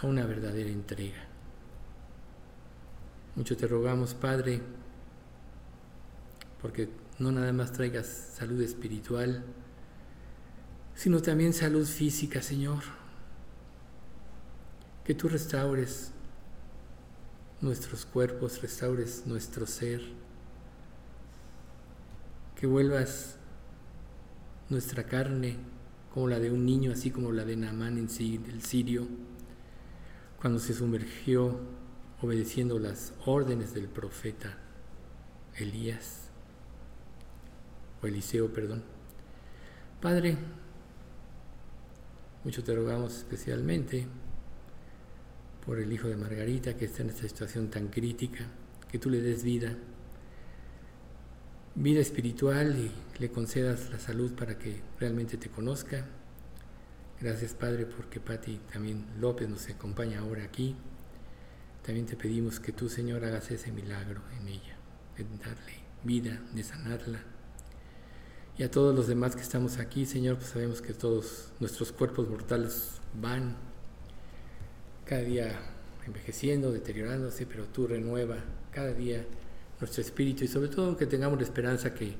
[0.00, 1.27] a una verdadera entrega.
[3.38, 4.60] Mucho te rogamos, Padre,
[6.60, 6.88] porque
[7.20, 9.44] no nada más traigas salud espiritual,
[10.96, 12.82] sino también salud física, Señor.
[15.04, 16.10] Que tú restaures
[17.60, 20.00] nuestros cuerpos, restaures nuestro ser
[22.56, 23.36] que vuelvas
[24.68, 25.58] nuestra carne
[26.12, 28.08] como la de un niño, así como la de Naamán en
[28.50, 29.06] el sirio,
[30.40, 31.77] cuando se sumergió
[32.20, 34.58] obedeciendo las órdenes del profeta
[35.56, 36.30] Elías,
[38.02, 38.82] o Eliseo, perdón.
[40.00, 40.36] Padre,
[42.44, 44.06] mucho te rogamos especialmente
[45.66, 48.46] por el hijo de Margarita que está en esta situación tan crítica,
[48.90, 49.76] que tú le des vida
[51.80, 56.06] vida espiritual y le concedas la salud para que realmente te conozca.
[57.20, 60.74] Gracias Padre porque Patti también López nos acompaña ahora aquí.
[61.88, 64.76] También te pedimos que tú Señor hagas ese milagro en ella,
[65.16, 65.72] de darle
[66.04, 67.22] vida, de sanarla.
[68.58, 72.28] Y a todos los demás que estamos aquí, Señor, pues sabemos que todos nuestros cuerpos
[72.28, 73.56] mortales van
[75.06, 75.58] cada día
[76.06, 78.36] envejeciendo, deteriorándose, pero tú renueva
[78.70, 79.24] cada día
[79.80, 82.16] nuestro espíritu y sobre todo que tengamos la esperanza que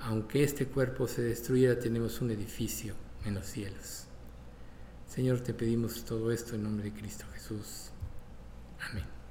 [0.00, 2.92] aunque este cuerpo se destruya, tenemos un edificio
[3.24, 4.04] en los cielos.
[5.08, 7.91] Señor, te pedimos todo esto en nombre de Cristo Jesús.
[8.90, 9.21] Amén.